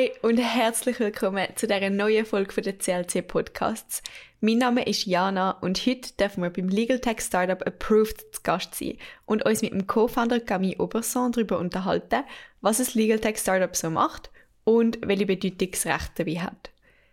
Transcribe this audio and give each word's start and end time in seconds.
Hi 0.00 0.12
und 0.22 0.38
herzlich 0.38 0.98
willkommen 0.98 1.46
zu 1.56 1.66
dieser 1.66 1.90
neuen 1.90 2.24
Folge 2.24 2.62
der 2.62 2.78
CLC 2.78 3.26
Podcasts. 3.26 4.02
Mein 4.40 4.56
Name 4.56 4.86
ist 4.86 5.04
Jana 5.04 5.50
und 5.60 5.84
heute 5.84 6.14
dürfen 6.14 6.42
wir 6.42 6.48
beim 6.48 6.70
Legal 6.70 7.00
Tech 7.00 7.20
Startup 7.20 7.60
Approved 7.66 8.34
zu 8.34 8.40
Gast 8.42 8.74
sein 8.74 8.96
und 9.26 9.44
uns 9.44 9.60
mit 9.60 9.72
dem 9.72 9.86
Co-Founder 9.86 10.40
Camille 10.40 10.78
Oberson 10.78 11.32
darüber 11.32 11.58
unterhalten, 11.58 12.24
was 12.62 12.80
ein 12.80 12.86
Legal 12.94 13.18
Tech 13.18 13.36
Startup 13.36 13.76
so 13.76 13.90
macht 13.90 14.30
und 14.64 14.98
welche 15.06 15.26
Bedeutung 15.26 15.70
das 15.70 15.84
Recht 15.84 16.12
dabei 16.16 16.36
hat. 16.36 16.70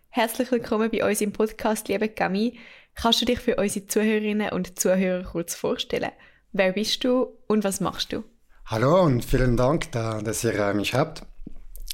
Herzlich 0.08 0.50
willkommen 0.50 0.90
bei 0.90 1.06
uns 1.06 1.20
im 1.20 1.32
Podcast, 1.32 1.88
liebe 1.88 2.08
Camille. 2.08 2.54
Kannst 2.94 3.20
du 3.20 3.26
dich 3.26 3.40
für 3.40 3.56
unsere 3.56 3.86
Zuhörerinnen 3.86 4.50
und 4.52 4.80
Zuhörer 4.80 5.24
kurz 5.24 5.54
vorstellen? 5.54 6.12
Wer 6.52 6.72
bist 6.72 7.04
du 7.04 7.36
und 7.48 7.64
was 7.64 7.80
machst 7.80 8.14
du? 8.14 8.24
Hallo 8.64 9.02
und 9.02 9.26
vielen 9.26 9.58
Dank, 9.58 9.92
dass 9.92 10.42
ihr 10.42 10.54
äh, 10.54 10.72
mich 10.72 10.94
habt. 10.94 11.24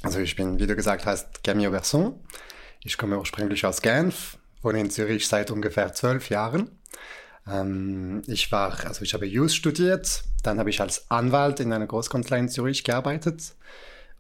Also 0.05 0.21
ich 0.21 0.37
bin, 0.37 0.59
wie 0.59 0.67
du 0.67 0.77
gesagt 0.77 1.07
hast, 1.07 1.43
Camille 1.43 1.71
Berson. 1.71 2.21
Ich 2.83 2.99
komme 2.99 3.19
ursprünglich 3.19 3.65
aus 3.65 3.81
Genf, 3.81 4.37
wohne 4.61 4.81
in 4.81 4.91
Zürich 4.91 5.27
seit 5.27 5.51
ungefähr 5.51 5.95
zwölf 5.95 6.29
Jahren. 6.29 6.71
Ähm, 7.51 8.23
ich 8.27 8.53
war, 8.53 8.85
also 8.85 9.03
ich 9.03 9.15
habe 9.15 9.25
Jus 9.25 9.55
studiert, 9.55 10.25
dann 10.43 10.59
habe 10.59 10.69
ich 10.69 10.83
als 10.83 11.11
Anwalt 11.11 11.59
in 11.59 11.73
einer 11.73 11.87
Großkanzlei 11.87 12.39
in 12.39 12.51
Zürich 12.51 12.85
gearbeitet 12.85 13.55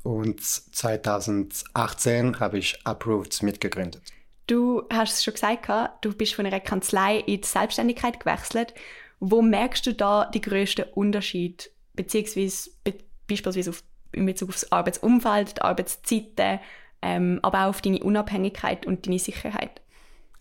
und 0.03 0.43
2018 0.43 2.41
habe 2.41 2.59
ich 2.59 2.79
Approved 2.85 3.43
mitgegründet. 3.43 4.03
Du 4.47 4.85
hast 4.91 5.19
es 5.19 5.25
schon 5.25 5.35
gesagt, 5.35 5.69
du 6.01 6.15
bist 6.15 6.35
von 6.35 6.47
einer 6.47 6.61
Kanzlei 6.61 7.19
in 7.19 7.43
die 7.43 7.47
Selbstständigkeit 7.47 8.21
gewechselt. 8.21 8.73
Wo 9.21 9.43
merkst 9.43 9.87
du 9.87 9.95
da 9.95 10.31
die 10.33 10.41
größten 10.41 10.87
Unterschied, 10.95 11.71
beziehungsweise 11.93 12.71
be 12.85 12.95
beispielsweise 13.27 13.71
auf 13.71 13.83
in 14.15 14.27
Bezug 14.27 14.51
auf 14.51 14.55
das 14.57 14.73
Arbeitsumfeld, 14.73 15.59
die 15.59 15.63
Arbeitszeiten, 15.63 16.61
ähm, 17.03 17.41
aber 17.43 17.65
auch 17.65 17.71
auf 17.71 17.83
deine 17.83 18.03
Unabhängigkeit 18.03 18.87
und 18.87 19.07
deine 19.07 19.19
Sicherheit? 19.19 19.81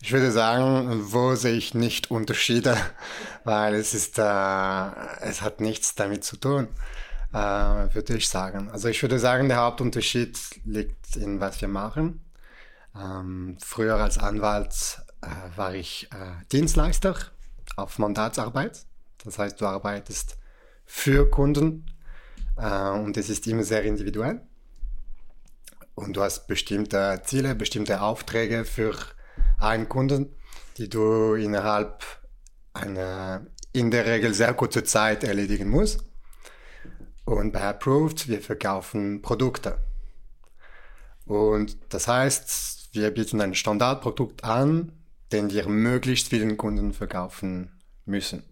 Ich 0.00 0.12
würde 0.12 0.30
sagen, 0.30 1.00
wo 1.12 1.34
sehe 1.34 1.54
ich 1.54 1.74
nicht 1.74 2.10
Unterschiede, 2.10 2.76
weil 3.44 3.74
es 3.74 3.94
ist, 3.94 4.18
äh, 4.18 4.22
es 5.20 5.42
hat 5.42 5.60
nichts 5.60 5.94
damit 5.94 6.24
zu 6.24 6.36
tun, 6.36 6.68
äh, 7.32 7.36
würde 7.36 8.16
ich 8.16 8.28
sagen. 8.28 8.70
Also 8.70 8.88
ich 8.88 9.00
würde 9.02 9.18
sagen, 9.18 9.48
der 9.48 9.58
Hauptunterschied 9.58 10.38
liegt 10.64 11.16
in 11.16 11.40
was 11.40 11.60
wir 11.60 11.68
machen. 11.68 12.22
Ähm, 12.94 13.56
früher 13.60 13.96
als 13.96 14.18
Anwalt 14.18 15.00
äh, 15.22 15.56
war 15.56 15.74
ich 15.74 16.08
äh, 16.12 16.44
Dienstleister 16.52 17.16
auf 17.76 17.98
Mandatsarbeit. 17.98 18.84
Das 19.24 19.38
heißt, 19.38 19.60
du 19.60 19.66
arbeitest 19.66 20.36
für 20.84 21.30
Kunden 21.30 21.86
und 22.56 23.16
es 23.16 23.28
ist 23.28 23.46
immer 23.46 23.64
sehr 23.64 23.82
individuell. 23.82 24.40
Und 25.94 26.16
du 26.16 26.22
hast 26.22 26.46
bestimmte 26.46 27.20
Ziele, 27.24 27.54
bestimmte 27.54 28.00
Aufträge 28.00 28.64
für 28.64 28.96
einen 29.58 29.88
Kunden, 29.88 30.34
die 30.76 30.88
du 30.88 31.34
innerhalb 31.34 32.04
einer 32.72 33.46
in 33.72 33.90
der 33.90 34.06
Regel 34.06 34.34
sehr 34.34 34.54
kurzer 34.54 34.84
Zeit 34.84 35.24
erledigen 35.24 35.68
musst. 35.68 36.04
Und 37.24 37.52
bei 37.52 37.62
Approved, 37.62 38.28
wir 38.28 38.40
verkaufen 38.40 39.22
Produkte. 39.22 39.78
Und 41.24 41.76
das 41.88 42.06
heißt, 42.06 42.90
wir 42.92 43.10
bieten 43.10 43.40
ein 43.40 43.54
Standardprodukt 43.54 44.44
an, 44.44 44.92
den 45.32 45.50
wir 45.50 45.68
möglichst 45.68 46.28
vielen 46.28 46.56
Kunden 46.56 46.92
verkaufen 46.92 47.80
müssen 48.04 48.44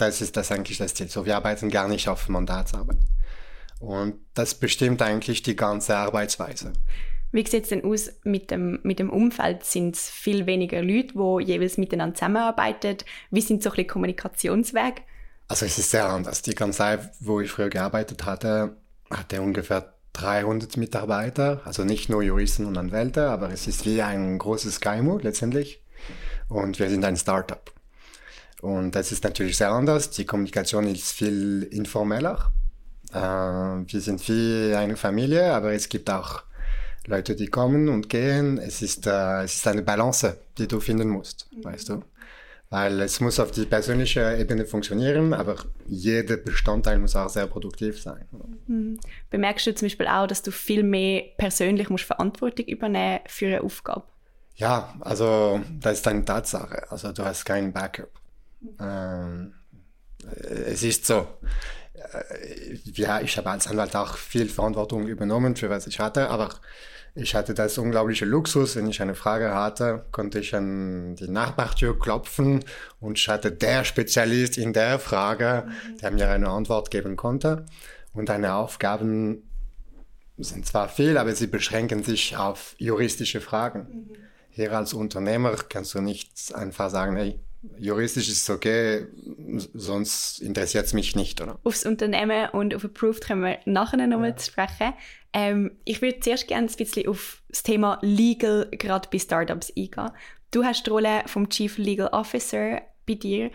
das 0.00 0.20
ist 0.20 0.36
das 0.36 0.50
eigentlich 0.50 0.78
das 0.78 0.94
Ziel. 0.94 1.08
So, 1.08 1.26
wir 1.26 1.36
arbeiten 1.36 1.70
gar 1.70 1.88
nicht 1.88 2.08
auf 2.08 2.28
Mandatsarbeit. 2.28 2.98
Und 3.80 4.14
das 4.34 4.54
bestimmt 4.54 5.02
eigentlich 5.02 5.42
die 5.42 5.56
ganze 5.56 5.96
Arbeitsweise. 5.96 6.72
Wie 7.30 7.46
sieht 7.46 7.64
es 7.64 7.68
denn 7.68 7.84
aus 7.84 8.10
mit 8.24 8.50
dem, 8.50 8.80
mit 8.82 8.98
dem 8.98 9.10
Umfeld? 9.10 9.64
Sind 9.64 9.96
es 9.96 10.08
viel 10.08 10.46
weniger 10.46 10.82
Leute, 10.82 11.12
die 11.14 11.44
jeweils 11.44 11.76
miteinander 11.76 12.14
zusammenarbeiten? 12.14 12.96
Wie 13.30 13.42
sind 13.42 13.62
so 13.62 13.70
ein 13.70 13.76
bisschen 13.76 13.88
Kommunikationswege? 13.88 15.02
Also 15.48 15.66
es 15.66 15.78
ist 15.78 15.90
sehr 15.90 16.08
anders. 16.08 16.42
Die 16.42 16.54
Kanzlei, 16.54 16.98
wo 17.20 17.40
ich 17.40 17.50
früher 17.50 17.68
gearbeitet 17.68 18.24
hatte, 18.24 18.76
hatte 19.10 19.42
ungefähr 19.42 19.94
300 20.14 20.76
Mitarbeiter, 20.76 21.60
also 21.64 21.84
nicht 21.84 22.08
nur 22.08 22.22
Juristen 22.22 22.66
und 22.66 22.76
Anwälte, 22.76 23.28
aber 23.28 23.50
es 23.50 23.66
ist 23.66 23.86
wie 23.86 24.02
ein 24.02 24.38
großes 24.38 24.80
KMU 24.80 25.18
letztendlich. 25.18 25.82
Und 26.48 26.78
wir 26.78 26.88
sind 26.90 27.04
ein 27.04 27.16
Startup. 27.16 27.72
Und 28.60 28.94
das 28.94 29.12
ist 29.12 29.24
natürlich 29.24 29.56
sehr 29.56 29.70
anders. 29.70 30.10
Die 30.10 30.24
Kommunikation 30.24 30.86
ist 30.86 31.12
viel 31.12 31.62
informeller. 31.70 32.52
Äh, 33.12 33.18
wir 33.18 34.00
sind 34.00 34.26
wie 34.28 34.74
eine 34.74 34.96
Familie, 34.96 35.52
aber 35.52 35.72
es 35.72 35.88
gibt 35.88 36.10
auch 36.10 36.42
Leute, 37.06 37.34
die 37.34 37.46
kommen 37.46 37.88
und 37.88 38.08
gehen. 38.08 38.58
Es 38.58 38.82
ist, 38.82 39.06
äh, 39.06 39.42
es 39.42 39.56
ist 39.56 39.66
eine 39.66 39.82
Balance, 39.82 40.38
die 40.58 40.68
du 40.68 40.80
finden 40.80 41.08
musst, 41.08 41.48
mhm. 41.52 41.64
weißt 41.64 41.88
du? 41.88 42.02
Weil 42.70 43.00
es 43.00 43.20
muss 43.20 43.40
auf 43.40 43.50
die 43.50 43.64
persönliche 43.64 44.36
Ebene 44.36 44.66
funktionieren, 44.66 45.32
aber 45.32 45.56
jeder 45.86 46.36
Bestandteil 46.36 46.98
muss 46.98 47.16
auch 47.16 47.30
sehr 47.30 47.46
produktiv 47.46 48.02
sein. 48.02 48.28
Mhm. 48.66 49.00
Bemerkst 49.30 49.66
du 49.66 49.74
zum 49.74 49.86
Beispiel 49.86 50.06
auch, 50.06 50.26
dass 50.26 50.42
du 50.42 50.50
viel 50.50 50.82
mehr 50.82 51.22
persönlich 51.38 51.88
musst 51.88 52.04
Verantwortung 52.04 52.66
übernehmen 52.66 53.20
für 53.26 53.46
eine 53.46 53.62
Aufgabe? 53.62 54.04
Ja, 54.56 54.94
also 55.00 55.60
das 55.80 55.98
ist 55.98 56.08
eine 56.08 56.24
Tatsache. 56.24 56.90
Also 56.90 57.12
du 57.12 57.24
hast 57.24 57.46
keinen 57.46 57.72
Backup. 57.72 58.10
Ähm, 58.80 59.54
es 60.66 60.82
ist 60.82 61.06
so. 61.06 61.26
Äh, 61.94 62.74
ja, 62.84 63.20
ich 63.20 63.36
habe 63.36 63.50
als 63.50 63.66
Anwalt 63.66 63.94
auch 63.96 64.16
viel 64.16 64.48
Verantwortung 64.48 65.06
übernommen 65.06 65.56
für 65.56 65.70
was 65.70 65.86
ich 65.86 66.00
hatte, 66.00 66.28
aber 66.30 66.50
ich 67.14 67.34
hatte 67.34 67.54
das 67.54 67.78
unglaubliche 67.78 68.24
Luxus, 68.24 68.76
wenn 68.76 68.88
ich 68.88 69.02
eine 69.02 69.14
Frage 69.14 69.52
hatte, 69.52 70.06
konnte 70.12 70.38
ich 70.38 70.54
an 70.54 71.16
die 71.16 71.28
Nachbartür 71.28 71.98
klopfen 71.98 72.64
und 73.00 73.18
ich 73.18 73.28
hatte 73.28 73.50
der 73.50 73.84
Spezialist 73.84 74.56
in 74.56 74.72
der 74.72 74.98
Frage, 74.98 75.66
der 76.00 76.10
mir 76.12 76.28
eine 76.28 76.48
Antwort 76.48 76.90
geben 76.90 77.16
konnte. 77.16 77.66
Und 78.12 78.28
deine 78.28 78.54
Aufgaben 78.54 79.42
sind 80.36 80.66
zwar 80.66 80.88
viel, 80.88 81.18
aber 81.18 81.34
sie 81.34 81.48
beschränken 81.48 82.04
sich 82.04 82.36
auf 82.36 82.74
juristische 82.78 83.40
Fragen. 83.40 83.80
Mhm. 83.80 84.16
Hier 84.50 84.72
als 84.72 84.92
Unternehmer 84.94 85.56
kannst 85.68 85.94
du 85.94 86.00
nicht 86.00 86.54
einfach 86.54 86.90
sagen, 86.90 87.16
hey, 87.16 87.40
juristisch 87.78 88.28
ist 88.28 88.42
es 88.42 88.50
okay, 88.50 89.06
sonst 89.74 90.40
interessiert 90.40 90.86
es 90.86 90.92
mich 90.92 91.16
nicht, 91.16 91.40
oder? 91.40 91.58
Aufs 91.64 91.84
Unternehmen 91.84 92.48
und 92.50 92.74
auf 92.74 92.84
Approved 92.84 93.26
können 93.26 93.42
wir 93.42 93.58
nachher 93.64 94.06
nochmal 94.06 94.30
ja. 94.30 94.36
zu 94.36 94.50
sprechen. 94.50 94.94
Ähm, 95.32 95.72
ich 95.84 96.00
würde 96.00 96.20
zuerst 96.20 96.48
gerne 96.48 96.68
ein 96.68 96.74
bisschen 96.74 97.08
auf 97.08 97.42
das 97.48 97.62
Thema 97.62 97.98
Legal 98.02 98.68
gerade 98.72 99.08
bei 99.10 99.18
Startups 99.18 99.72
eingehen. 99.76 100.10
Du 100.50 100.64
hast 100.64 100.86
die 100.86 100.90
Rolle 100.90 101.22
vom 101.26 101.48
Chief 101.48 101.76
Legal 101.78 102.08
Officer 102.08 102.80
bei 103.06 103.14
dir. 103.14 103.50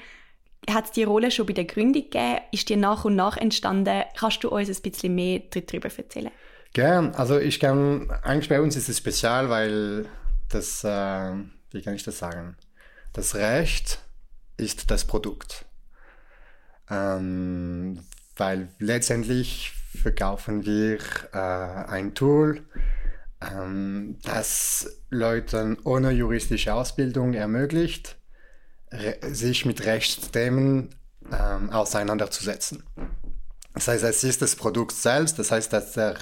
Hat 0.70 0.86
es 0.86 0.92
die 0.92 1.04
Rolle 1.04 1.32
schon 1.32 1.46
bei 1.46 1.54
der 1.54 1.66
Gründung 1.66 2.04
gegeben? 2.04 2.40
Ist 2.52 2.70
die 2.70 2.76
nach 2.76 3.06
und 3.06 3.16
nach 3.16 3.38
entstanden? 3.38 4.04
Kannst 4.16 4.44
du 4.44 4.50
uns 4.50 4.70
ein 4.70 4.82
bisschen 4.82 5.16
mehr 5.16 5.42
darüber 5.50 5.90
erzählen? 5.90 6.32
Gern. 6.74 7.14
Also 7.16 7.40
ich 7.40 7.60
kann, 7.60 8.10
eigentlich 8.24 8.50
bei 8.50 8.62
uns 8.62 8.76
ist 8.76 8.90
es 8.90 8.98
spezial, 8.98 9.50
weil 9.50 10.06
das, 10.50 10.84
äh, 10.84 11.34
wie 11.72 11.82
kann 11.82 11.96
ich 11.96 12.04
das 12.04 12.20
sagen? 12.20 12.56
Das 13.14 13.36
Recht 13.36 14.00
ist 14.58 14.90
das 14.92 15.06
Produkt. 15.06 15.66
Ähm, 16.90 18.00
weil 18.36 18.70
letztendlich 18.80 19.72
verkaufen 20.02 20.66
wir 20.66 20.98
äh, 21.32 21.38
ein 21.38 22.16
Tool, 22.16 22.64
ähm, 23.42 24.18
das 24.24 24.98
Leuten 25.10 25.78
ohne 25.84 26.12
juristische 26.12 26.74
Ausbildung 26.74 27.34
ermöglicht, 27.34 28.18
sich 29.32 29.66
mit 29.66 29.86
Rechtsthemen 29.86 30.94
ähm, 31.32 31.72
auseinanderzusetzen. 31.72 32.84
Das 33.74 33.88
heißt, 33.88 34.04
es 34.04 34.24
ist 34.24 34.42
das 34.42 34.56
Produkt 34.56 34.92
selbst, 34.92 35.40
das 35.40 35.52
heißt, 35.52 35.74
dass 35.74 35.94
der 35.94 36.16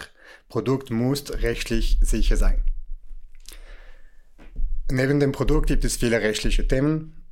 Produkt 0.47 0.89
muss 0.89 1.29
rechtlich 1.31 1.97
sicher 2.01 2.37
sein. 2.37 2.63
Neben 4.91 5.19
dem 5.19 5.31
Produkt 5.31 5.67
gibt 5.67 5.85
es 5.85 5.95
viele 5.95 6.19
rechtliche 6.21 6.67
Themen 6.67 7.25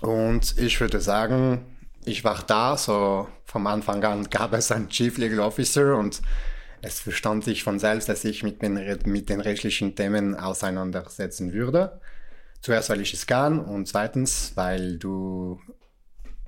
und 0.00 0.58
ich 0.58 0.80
würde 0.80 1.00
sagen, 1.00 1.64
ich 2.04 2.24
war 2.24 2.42
da, 2.44 2.76
so 2.76 3.28
vom 3.44 3.68
Anfang 3.68 4.02
an 4.02 4.28
gab 4.28 4.52
es 4.52 4.72
einen 4.72 4.88
Chief 4.88 5.16
Legal 5.16 5.40
Officer 5.40 5.96
und 5.96 6.20
es 6.80 6.98
verstand 6.98 7.44
sich 7.44 7.62
von 7.62 7.78
selbst, 7.78 8.08
dass 8.08 8.24
ich 8.24 8.42
mit 8.42 8.60
den, 8.62 8.74
mit 9.04 9.28
den 9.28 9.40
rechtlichen 9.40 9.94
Themen 9.94 10.34
auseinandersetzen 10.34 11.52
würde. 11.52 12.00
Zuerst, 12.60 12.90
weil 12.90 13.00
ich 13.00 13.14
es 13.14 13.26
kann 13.28 13.60
und 13.60 13.86
zweitens, 13.86 14.52
weil 14.56 14.98
du 14.98 15.60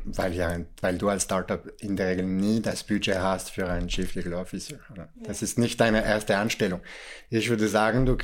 weil, 0.04 0.34
ja, 0.34 0.60
weil 0.80 0.98
du 0.98 1.08
als 1.08 1.24
Startup 1.24 1.72
in 1.80 1.96
der 1.96 2.08
Regel 2.08 2.24
nie 2.26 2.60
das 2.60 2.84
Budget 2.84 3.18
hast 3.18 3.50
für 3.50 3.68
einen 3.68 3.88
Chief 3.88 4.14
Legal 4.14 4.34
Officer. 4.34 4.76
Ja. 4.96 5.08
Das 5.22 5.42
ist 5.42 5.58
nicht 5.58 5.80
deine 5.80 6.04
erste 6.04 6.36
Anstellung. 6.36 6.80
Ich 7.30 7.48
würde 7.48 7.68
sagen, 7.68 8.06
du, 8.06 8.16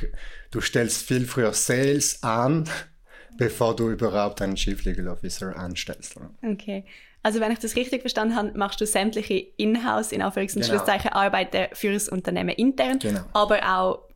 du 0.51 0.61
stellst 0.61 1.03
viel 1.03 1.25
früher 1.25 1.53
Sales 1.53 2.21
an, 2.23 2.69
bevor 3.37 3.75
du 3.75 3.89
überhaupt 3.89 4.41
einen 4.41 4.55
Chief 4.55 4.83
Legal 4.83 5.07
Officer 5.07 5.55
anstellst. 5.55 6.15
Okay. 6.43 6.85
Also 7.23 7.39
wenn 7.39 7.51
ich 7.51 7.59
das 7.59 7.75
richtig 7.75 8.01
verstanden 8.01 8.35
habe, 8.35 8.57
machst 8.57 8.81
du 8.81 8.85
sämtliche 8.85 9.35
Inhouse, 9.57 10.11
in 10.11 10.21
Anführungs- 10.21 10.55
und 10.55 10.63
genau. 10.63 10.67
Schlusszeichen, 10.67 11.11
Arbeiten 11.11 11.67
für 11.73 11.93
das 11.93 12.09
Unternehmen 12.09 12.49
intern, 12.49 12.99
genau. 12.99 13.21
aber 13.33 13.59
auch 13.63 14.07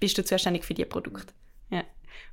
bist 0.00 0.16
du 0.16 0.24
zuständig 0.24 0.64
für 0.64 0.74
die 0.74 0.84
Produkte. 0.84 1.32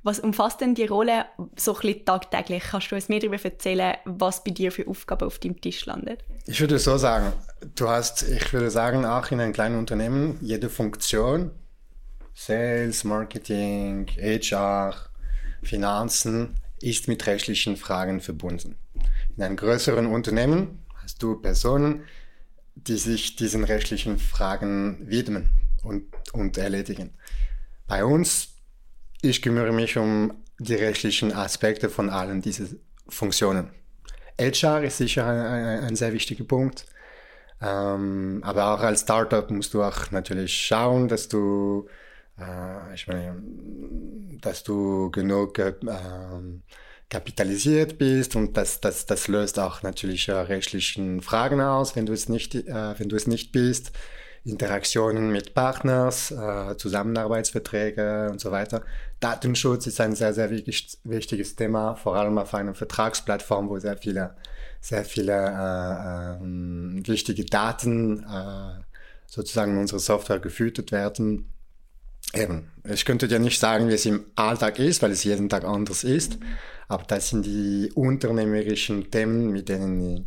Was 0.04 0.18
umfasst 0.18 0.60
denn 0.60 0.74
die 0.74 0.86
Rolle 0.86 1.26
so 1.56 1.74
ein 1.74 1.80
bisschen 1.80 2.04
tagtäglich? 2.04 2.64
Kannst 2.70 2.90
du 2.90 2.96
uns 2.96 3.08
mehr 3.08 3.20
darüber 3.20 3.42
erzählen, 3.42 3.96
was 4.04 4.42
bei 4.42 4.50
dir 4.50 4.72
für 4.72 4.86
Aufgaben 4.88 5.26
auf 5.26 5.38
deinem 5.38 5.60
Tisch 5.60 5.86
landet? 5.86 6.24
Ich 6.46 6.60
würde 6.60 6.78
so 6.80 6.96
sagen, 6.96 7.32
du 7.76 7.88
hast, 7.88 8.22
ich 8.22 8.52
würde 8.52 8.70
sagen, 8.70 9.04
auch 9.04 9.30
in 9.30 9.40
einem 9.40 9.52
kleinen 9.52 9.78
Unternehmen, 9.78 10.38
jede 10.40 10.68
Funktion, 10.68 11.52
Sales, 12.34 13.04
Marketing, 13.04 14.08
HR, 14.08 14.94
Finanzen, 15.62 16.56
ist 16.80 17.06
mit 17.06 17.24
rechtlichen 17.26 17.76
Fragen 17.76 18.20
verbunden. 18.20 18.76
In 19.36 19.42
einem 19.44 19.56
größeren 19.56 20.06
Unternehmen 20.06 20.84
hast 21.00 21.22
du 21.22 21.36
Personen, 21.40 22.02
die 22.74 22.96
sich 22.96 23.36
diesen 23.36 23.62
rechtlichen 23.62 24.18
Fragen 24.18 24.98
widmen 25.08 25.50
und, 25.84 26.06
und 26.32 26.58
erledigen. 26.58 27.14
Bei 27.86 28.04
uns, 28.04 28.51
ich 29.22 29.40
kümmere 29.42 29.72
mich 29.72 29.96
um 29.96 30.34
die 30.58 30.74
rechtlichen 30.74 31.32
Aspekte 31.32 31.88
von 31.88 32.10
allen 32.10 32.42
diesen 32.42 32.80
Funktionen. 33.08 33.70
HR 34.38 34.84
ist 34.84 34.98
sicher 34.98 35.26
ein, 35.26 35.84
ein 35.84 35.96
sehr 35.96 36.12
wichtiger 36.12 36.44
Punkt. 36.44 36.86
Ähm, 37.60 38.40
aber 38.44 38.74
auch 38.74 38.80
als 38.80 39.02
Startup 39.02 39.48
musst 39.50 39.72
du 39.74 39.82
auch 39.82 40.10
natürlich 40.10 40.54
schauen, 40.54 41.08
dass 41.08 41.28
du 41.28 41.88
äh, 42.38 42.94
ich 42.94 43.06
meine, 43.06 43.42
dass 44.40 44.62
du 44.64 45.10
genug 45.10 45.58
äh, 45.58 45.74
kapitalisiert 47.08 47.98
bist 47.98 48.36
und 48.36 48.56
das, 48.56 48.80
das, 48.80 49.06
das 49.06 49.28
löst 49.28 49.58
auch 49.58 49.82
natürlich 49.82 50.28
äh, 50.28 50.32
rechtlichen 50.32 51.20
Fragen 51.20 51.60
aus, 51.60 51.94
wenn 51.94 52.06
du 52.06 52.12
es 52.12 52.28
nicht, 52.28 52.54
äh, 52.54 52.98
wenn 52.98 53.08
du 53.08 53.16
es 53.16 53.26
nicht 53.26 53.52
bist. 53.52 53.92
Interaktionen 54.44 55.30
mit 55.30 55.54
Partners, 55.54 56.32
äh, 56.32 56.76
Zusammenarbeitsverträge 56.76 58.28
und 58.30 58.40
so 58.40 58.50
weiter. 58.50 58.82
Datenschutz 59.20 59.86
ist 59.86 60.00
ein 60.00 60.16
sehr, 60.16 60.34
sehr 60.34 60.50
wichtig, 60.50 60.98
wichtiges 61.04 61.54
Thema, 61.54 61.94
vor 61.94 62.16
allem 62.16 62.38
auf 62.38 62.52
einer 62.54 62.74
Vertragsplattform, 62.74 63.68
wo 63.68 63.78
sehr 63.78 63.96
viele, 63.96 64.34
sehr 64.80 65.04
viele 65.04 65.32
äh, 65.32 66.34
äh, 66.34 67.06
wichtige 67.06 67.44
Daten 67.44 68.24
äh, 68.24 68.82
sozusagen 69.26 69.72
in 69.72 69.78
unsere 69.78 70.00
Software 70.00 70.40
gefüttert 70.40 70.90
werden. 70.90 71.48
Eben, 72.34 72.70
ich 72.84 73.04
könnte 73.04 73.28
dir 73.28 73.38
nicht 73.38 73.60
sagen, 73.60 73.88
wie 73.88 73.94
es 73.94 74.06
im 74.06 74.24
Alltag 74.34 74.78
ist, 74.78 75.02
weil 75.02 75.12
es 75.12 75.22
jeden 75.22 75.48
Tag 75.48 75.64
anders 75.64 76.02
ist, 76.02 76.38
aber 76.88 77.04
das 77.04 77.28
sind 77.28 77.46
die 77.46 77.92
unternehmerischen 77.94 79.10
Themen, 79.10 79.52
mit 79.52 79.68
denen 79.68 80.16
äh, 80.16 80.24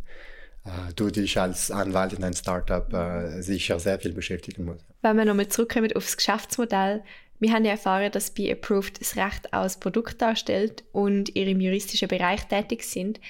du 0.94 1.10
dich 1.10 1.38
als 1.38 1.70
Anwalt 1.70 2.12
in 2.12 2.24
einem 2.24 2.34
Startup 2.34 2.92
äh, 2.92 3.40
sicher 3.42 3.78
sehr 3.78 3.98
viel 3.98 4.12
beschäftigen 4.12 4.64
musst. 4.64 4.84
Wenn 5.02 5.16
wir 5.16 5.24
nochmal 5.24 5.48
zurückkommen 5.48 5.92
aufs 5.94 6.16
Geschäftsmodell, 6.16 7.02
wir 7.38 7.52
haben 7.52 7.64
ja 7.64 7.72
erfahren, 7.72 8.10
dass 8.12 8.30
Be 8.30 8.50
Approved 8.50 9.00
das 9.00 9.16
Recht 9.16 9.52
als 9.52 9.78
Produkt 9.78 10.22
darstellt 10.22 10.84
und 10.92 11.34
ihr 11.36 11.46
im 11.46 11.60
juristischen 11.60 12.08
Bereich 12.08 12.46
tätig 12.48 12.84
sind. 12.84 13.20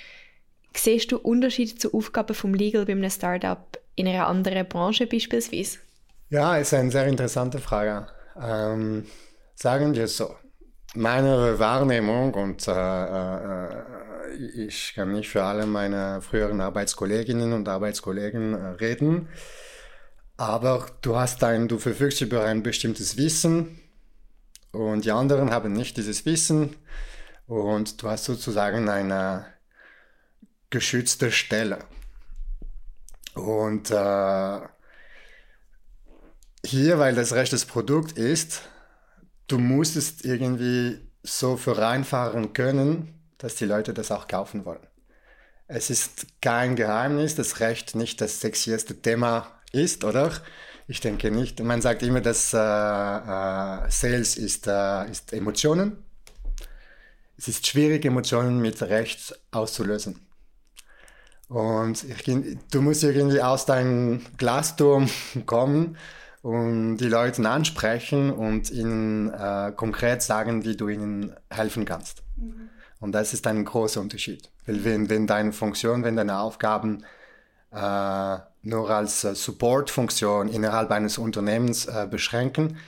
Siehst 0.75 1.11
du 1.11 1.19
Unterschiede 1.19 1.75
zu 1.75 1.93
Aufgaben 1.93 2.35
vom 2.35 2.55
Legal 2.55 2.85
bei 2.85 2.93
einem 2.93 3.11
Startup 3.11 3.59
in 3.97 4.07
einer 4.07 4.27
anderen 4.29 4.67
Branche 4.69 5.07
beispielsweise? 5.07 5.79
Ja, 6.31 6.57
ist 6.57 6.75
eine 6.75 6.91
sehr 6.91 7.07
interessante 7.07 7.59
Frage. 7.59 8.07
Ähm, 8.41 9.07
sagen 9.55 9.95
wir 9.95 10.07
so, 10.07 10.35
meine 10.95 11.59
Wahrnehmung 11.59 12.35
und 12.35 12.67
äh, 12.69 12.73
äh, 12.73 13.69
ich 14.55 14.95
kann 14.95 15.13
nicht 15.13 15.29
für 15.29 15.45
alle 15.45 15.67
meine 15.67 16.21
früheren 16.23 16.61
Arbeitskolleginnen 16.61 17.53
und 17.53 17.69
Arbeitskollegen 17.69 18.55
äh, 18.55 18.67
reden, 18.69 19.29
aber 20.37 20.87
du 21.03 21.17
hast 21.17 21.43
ein, 21.45 21.69
du 21.69 21.79
verfügst 21.79 22.21
über 22.21 22.45
ein 22.45 22.63
bestimmtes 22.63 23.17
Wissen 23.17 23.81
und 24.73 25.05
die 25.05 25.13
anderen 25.13 25.51
haben 25.51 25.73
nicht 25.73 25.97
dieses 25.97 26.27
Wissen 26.27 26.77
und 27.47 28.03
du 28.03 28.09
hast 28.09 28.25
sozusagen 28.25 28.89
eine 28.89 29.47
geschützte 30.71 31.31
Stelle. 31.31 31.79
Und 33.35 33.91
äh, 33.91 34.61
hier, 36.65 36.99
weil 36.99 37.15
das 37.15 37.33
Recht 37.33 37.53
des 37.53 37.65
Produkt 37.65 38.13
ist, 38.13 38.63
du 39.47 39.59
musst 39.59 39.97
es 39.97 40.23
irgendwie 40.23 40.99
so 41.23 41.57
vereinfachen 41.57 42.53
können, 42.53 43.16
dass 43.39 43.55
die 43.57 43.65
Leute 43.65 43.95
das 43.95 44.11
auch 44.11 44.29
kaufen 44.29 44.65
wollen. 44.65 44.87
Es 45.69 45.91
ist 45.91 46.27
kein 46.41 46.77
Geheimnis, 46.77 47.35
dass 47.35 47.61
Recht 47.61 47.95
nicht 47.95 48.21
das 48.21 48.41
sexieste 48.41 49.01
Thema 49.01 49.49
ist, 49.73 50.05
oder? 50.05 50.33
Ich 50.87 51.01
denke 51.01 51.33
nicht. 51.33 51.61
Man 51.61 51.83
sagt 51.83 52.03
immer, 52.03 52.21
dass 52.21 52.55
äh, 52.55 52.59
äh, 52.59 53.91
Sales 53.91 54.37
ist, 54.37 54.69
äh, 54.69 55.11
ist 55.11 55.33
Emotionen. 55.33 56.05
Es 57.37 57.49
ist 57.49 57.67
schwierig, 57.67 58.05
Emotionen 58.05 58.61
mit 58.61 58.81
Recht 58.83 59.39
auszulösen. 59.51 60.21
Und 61.49 62.05
ich, 62.05 62.25
du 62.71 62.83
musst 62.83 63.03
irgendwie 63.03 63.43
aus 63.43 63.67
deinem 63.67 64.25
Glasturm 64.37 65.11
kommen 65.47 65.97
und 66.43 66.99
die 66.99 67.09
Leute 67.09 67.49
ansprechen 67.49 68.31
und 68.33 68.71
ihnen 68.71 69.33
äh, 69.33 69.73
konkret 69.75 70.23
sagen, 70.23 70.65
wie 70.65 70.77
du 70.77 70.89
ihnen 70.89 71.35
helfen 71.51 71.85
kannst. 71.85 72.23
Mhm. 72.37 72.71
Und 73.01 73.13
das 73.13 73.33
ist 73.35 73.47
ein 73.47 73.65
großer 73.65 74.01
Unterschied. 74.01 74.51
Wenn, 74.65 75.09
wenn 75.11 75.27
deine 75.27 75.53
Funktion, 75.53 76.03
wenn 76.03 76.17
deine 76.17 76.39
Aufgaben 76.39 77.05
äh, 77.73 78.39
nur 78.63 78.91
als 78.91 79.25
äh, 79.25 79.35
Support-Funktion 79.35 80.49
innerhalb 80.49 80.91
eines 80.91 81.19
Unternehmens 81.19 81.87
äh, 81.87 82.07
beschränken, 82.11 82.79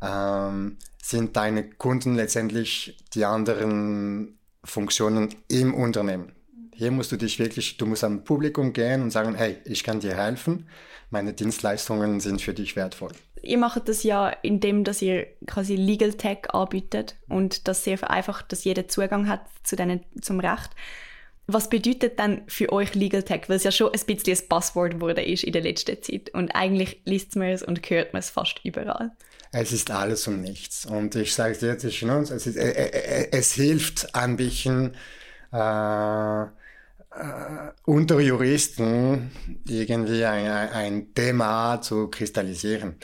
ähm, 0.00 0.78
sind 1.02 1.36
deine 1.36 1.68
Kunden 1.68 2.14
letztendlich 2.14 3.04
die 3.14 3.24
anderen 3.24 4.38
Funktionen 4.62 5.34
im 5.48 5.74
Unternehmen. 5.74 6.32
Hier 6.74 6.90
musst 6.90 7.12
du 7.12 7.16
dich 7.16 7.38
wirklich, 7.38 7.76
du 7.76 7.86
musst 7.86 8.04
am 8.04 8.24
Publikum 8.24 8.72
gehen 8.72 9.02
und 9.02 9.10
sagen, 9.10 9.34
hey, 9.34 9.58
ich 9.64 9.84
kann 9.84 10.00
dir 10.00 10.16
helfen 10.16 10.66
meine 11.10 11.32
Dienstleistungen 11.32 12.20
sind 12.20 12.40
für 12.40 12.54
dich 12.54 12.76
wertvoll. 12.76 13.12
Ihr 13.42 13.58
macht 13.58 13.88
das 13.88 14.02
ja, 14.02 14.28
indem 14.42 14.84
dass 14.84 15.02
ihr 15.02 15.26
quasi 15.46 15.76
Legal 15.76 16.12
Tech 16.14 16.50
anbietet 16.52 17.16
und 17.28 17.68
das 17.68 17.84
sehr 17.84 17.98
vereinfacht, 17.98 18.52
dass 18.52 18.64
jeder 18.64 18.88
Zugang 18.88 19.28
hat 19.28 19.42
zu 19.62 19.76
denen, 19.76 20.04
zum 20.20 20.40
Recht. 20.40 20.70
Was 21.46 21.68
bedeutet 21.68 22.18
dann 22.18 22.42
für 22.46 22.70
euch 22.72 22.94
Legal 22.94 23.22
Tech? 23.22 23.48
Weil 23.48 23.56
es 23.56 23.64
ja 23.64 23.72
schon 23.72 23.92
ein 23.92 24.00
bisschen 24.06 24.36
ein 24.36 24.48
Passwort 24.48 25.00
wurde 25.00 25.22
ist 25.22 25.42
in 25.42 25.52
der 25.52 25.62
letzten 25.62 26.00
Zeit. 26.02 26.30
Und 26.32 26.54
eigentlich 26.54 27.00
liest 27.04 27.34
man 27.34 27.48
es 27.48 27.62
und 27.62 27.88
hört 27.90 28.12
man 28.12 28.20
es 28.20 28.30
fast 28.30 28.60
überall. 28.62 29.10
Es 29.52 29.72
ist 29.72 29.90
alles 29.90 30.28
und 30.28 30.42
nichts. 30.42 30.86
Und 30.86 31.16
ich 31.16 31.34
sage 31.34 31.52
es 31.52 31.58
dir 31.58 31.76
zwischen 31.76 32.10
uns, 32.10 32.30
es, 32.30 32.46
ist, 32.46 32.56
äh, 32.56 32.70
äh, 32.70 33.28
es 33.32 33.54
hilft 33.54 34.14
ein 34.14 34.36
bisschen, 34.36 34.94
äh, 35.52 36.46
äh, 37.12 37.72
unter 37.84 38.20
Juristen 38.20 39.30
irgendwie 39.66 40.24
ein, 40.24 40.50
ein 40.50 41.14
Thema 41.14 41.80
zu 41.80 42.08
kristallisieren. 42.08 42.96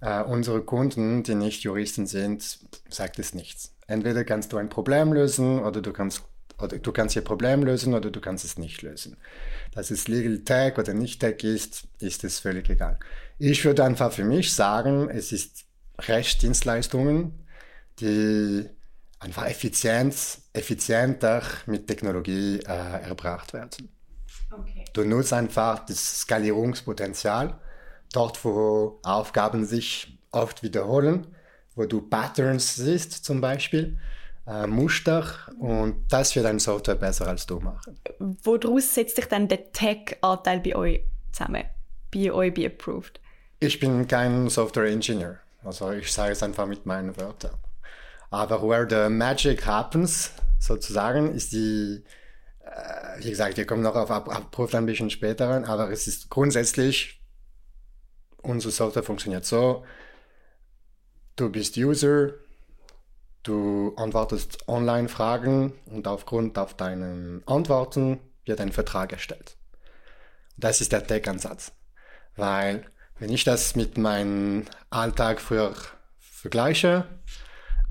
Äh, 0.00 0.22
unsere 0.22 0.62
Kunden, 0.62 1.22
die 1.22 1.34
nicht 1.34 1.62
Juristen 1.62 2.06
sind, 2.06 2.58
sagt 2.88 3.18
es 3.18 3.34
nichts. 3.34 3.74
Entweder 3.86 4.24
kannst 4.24 4.52
du 4.52 4.56
ein 4.56 4.68
Problem 4.68 5.12
lösen 5.12 5.60
oder 5.60 5.82
du 5.82 5.92
kannst 5.92 6.22
oder 6.60 6.78
du 6.78 6.92
kannst 6.92 7.16
ihr 7.16 7.22
Problem 7.22 7.64
lösen 7.64 7.94
oder 7.94 8.10
du 8.10 8.20
kannst 8.20 8.44
es 8.44 8.58
nicht 8.58 8.82
lösen. 8.82 9.16
Dass 9.72 9.90
es 9.90 10.06
Legal 10.08 10.38
Tech 10.38 10.78
oder 10.78 10.94
nicht 10.94 11.20
Tech 11.20 11.42
ist, 11.42 11.88
ist 11.98 12.22
es 12.22 12.38
völlig 12.38 12.70
egal. 12.70 12.98
Ich 13.38 13.64
würde 13.64 13.84
einfach 13.84 14.12
für 14.12 14.24
mich 14.24 14.52
sagen, 14.52 15.10
es 15.10 15.32
ist 15.32 15.64
Rechtsdienstleistungen, 15.98 17.44
die 18.00 18.68
einfach 19.24 19.46
effizient, 19.46 20.14
effizienter 20.52 21.42
mit 21.66 21.86
Technologie 21.86 22.60
äh, 22.60 23.02
erbracht 23.08 23.52
werden. 23.52 23.88
Okay. 24.50 24.84
Du 24.92 25.04
nutzt 25.04 25.32
einfach 25.32 25.84
das 25.86 26.20
Skalierungspotenzial 26.20 27.58
dort, 28.12 28.44
wo 28.44 29.00
Aufgaben 29.02 29.64
sich 29.64 30.18
oft 30.30 30.62
wiederholen, 30.62 31.26
wo 31.74 31.84
du 31.86 32.02
Patterns 32.02 32.76
siehst 32.76 33.24
zum 33.24 33.40
Beispiel, 33.40 33.98
äh, 34.46 34.66
Muster 34.66 35.26
und 35.58 36.04
das 36.10 36.36
wird 36.36 36.44
dein 36.44 36.58
Software 36.58 36.94
besser 36.94 37.26
als 37.26 37.46
du 37.46 37.60
machen. 37.60 37.98
Woraus 38.18 38.94
setzt 38.94 39.16
sich 39.16 39.26
dann 39.26 39.48
der 39.48 39.72
Tech-Anteil 39.72 40.60
bei 40.60 40.76
euch 40.76 41.00
zusammen, 41.32 41.64
bei 42.12 42.30
euch 42.30 42.52
bei 42.54 42.66
Approved? 42.66 43.20
Ich 43.60 43.80
bin 43.80 44.06
kein 44.06 44.48
Software-Engineer, 44.48 45.40
also 45.64 45.90
ich 45.92 46.12
sage 46.12 46.32
es 46.32 46.42
einfach 46.42 46.66
mit 46.66 46.84
meinen 46.84 47.16
Wörtern. 47.16 47.54
Aber 48.34 48.60
where 48.68 48.84
the 48.88 49.08
magic 49.08 49.64
happens, 49.64 50.32
sozusagen, 50.58 51.32
ist 51.36 51.52
die, 51.52 52.02
äh, 52.64 53.20
wie 53.24 53.30
gesagt, 53.30 53.56
wir 53.56 53.64
kommen 53.64 53.82
noch 53.82 53.94
auf 53.94 54.10
Abproof 54.10 54.74
ein 54.74 54.86
bisschen 54.86 55.08
später 55.08 55.50
rein, 55.50 55.64
aber 55.64 55.88
es 55.92 56.08
ist 56.08 56.30
grundsätzlich, 56.30 57.22
unsere 58.42 58.72
Software 58.72 59.04
funktioniert 59.04 59.44
so, 59.44 59.84
du 61.36 61.48
bist 61.48 61.76
User, 61.76 62.32
du 63.44 63.94
antwortest 63.96 64.66
Online-Fragen 64.66 65.72
und 65.86 66.08
aufgrund 66.08 66.58
auf 66.58 66.74
deinen 66.74 67.46
Antworten 67.46 68.18
wird 68.46 68.60
ein 68.60 68.72
Vertrag 68.72 69.12
erstellt. 69.12 69.56
Das 70.56 70.80
ist 70.80 70.90
der 70.90 71.06
Tech-Ansatz. 71.06 71.70
Weil 72.34 72.84
wenn 73.20 73.30
ich 73.30 73.44
das 73.44 73.76
mit 73.76 73.96
meinem 73.96 74.64
Alltag 74.90 75.40
früher 75.40 75.72
vergleiche, 76.18 77.06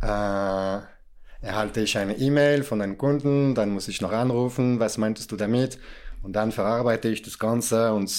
äh, 0.04 1.46
erhalte 1.46 1.82
ich 1.82 1.98
eine 1.98 2.18
E-Mail 2.18 2.64
von 2.64 2.82
einem 2.82 2.98
Kunden, 2.98 3.56
dann 3.56 3.72
muss 3.72 3.88
ich 3.88 4.02
noch 4.02 4.12
anrufen, 4.12 4.80
was 4.80 4.98
meintest 4.98 5.32
du 5.32 5.36
damit? 5.36 5.80
Und 6.22 6.34
dann 6.34 6.52
verarbeite 6.52 7.10
ich 7.10 7.22
das 7.22 7.38
Ganze 7.38 7.94
und 7.94 8.10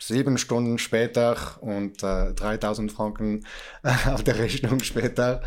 sieben 0.00 0.38
Stunden 0.38 0.78
später 0.78 1.36
und 1.60 2.02
äh, 2.02 2.32
3000 2.32 2.92
Franken 2.92 3.44
auf 3.82 4.22
der 4.22 4.38
Rechnung 4.38 4.80
später 4.80 5.42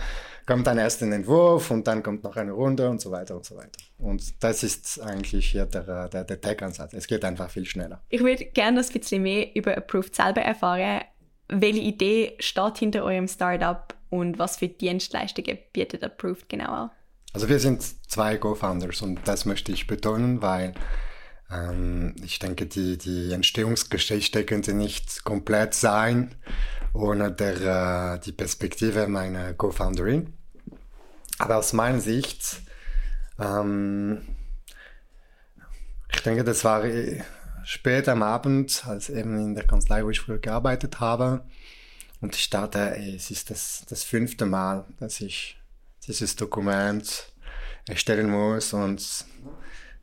kommt 0.46 0.68
dann 0.68 0.78
erst 0.78 1.02
ein 1.04 1.14
Entwurf 1.14 1.72
und 1.72 1.88
dann 1.88 2.04
kommt 2.04 2.24
noch 2.24 2.36
eine 2.36 2.52
Runde 2.52 2.90
und 2.90 3.00
so 3.00 3.12
weiter 3.12 3.36
und 3.36 3.46
so 3.46 3.56
weiter. 3.56 3.80
Und 3.98 4.44
das 4.44 4.64
ist 4.64 5.00
eigentlich 5.00 5.52
hier 5.52 5.66
der, 5.66 6.10
der, 6.10 6.24
der 6.26 6.42
Tech-Ansatz. 6.42 6.94
Es 6.94 7.08
geht 7.08 7.24
einfach 7.24 7.50
viel 7.50 7.66
schneller. 7.66 8.02
Ich 8.10 8.22
würde 8.22 8.46
gerne 8.46 8.82
ein 8.82 8.88
bisschen 8.92 9.24
mehr 9.24 9.56
über 9.56 9.78
Approved 9.78 10.14
selber 10.14 10.42
erfahren. 10.42 11.02
Welche 11.48 11.80
Idee 11.80 12.36
steht 12.40 12.80
hinter 12.80 13.04
eurem 13.04 13.28
Startup 13.28 13.94
und 14.12 14.38
was 14.38 14.58
für 14.58 14.68
Dienstleistungen 14.68 15.58
bietet 15.74 16.04
Approved 16.04 16.48
genau 16.48 16.72
an? 16.72 16.92
Also 17.34 17.50
wir 17.50 17.60
sind 17.60 17.82
zwei 18.08 18.38
Co-Founders 18.38 19.02
und 19.02 19.22
das 19.26 19.46
möchte 19.46 19.72
ich 19.72 19.88
betonen, 19.88 20.44
weil 20.44 20.74
ähm, 21.50 22.16
ich 22.24 22.38
denke, 22.38 22.68
die, 22.68 23.00
die 23.00 23.32
Entstehungsgeschichte 23.32 24.44
könnte 24.46 24.74
nicht 24.74 25.24
komplett 25.24 25.74
sein 25.74 26.36
ohne 26.94 27.32
der, 27.32 28.16
äh, 28.16 28.20
die 28.20 28.32
Perspektive 28.32 29.08
meiner 29.08 29.54
Co-Founderin. 29.54 30.34
Aber 31.40 31.58
aus 31.58 31.74
meiner 31.74 32.00
Sicht, 32.00 32.62
ähm, 33.40 34.22
ich 36.14 36.22
denke, 36.22 36.44
das 36.44 36.64
war 36.66 36.84
äh, 36.84 37.22
spät 37.64 38.10
am 38.10 38.24
Abend, 38.24 38.84
als 38.86 39.10
eben 39.10 39.38
in 39.38 39.56
der 39.56 39.66
Kanzlei, 39.66 40.04
wo 40.04 40.10
ich 40.10 40.20
früher 40.20 40.40
gearbeitet 40.40 41.00
habe. 41.00 41.46
Und 42.22 42.36
ich 42.36 42.50
dachte, 42.50 42.96
ey, 42.96 43.16
es 43.16 43.32
ist 43.32 43.50
das, 43.50 43.84
das 43.90 44.04
fünfte 44.04 44.46
Mal, 44.46 44.86
dass 45.00 45.20
ich 45.22 45.60
dieses 46.08 46.36
Dokument 46.36 47.32
erstellen 47.88 48.30
muss 48.30 48.74
und 48.74 49.26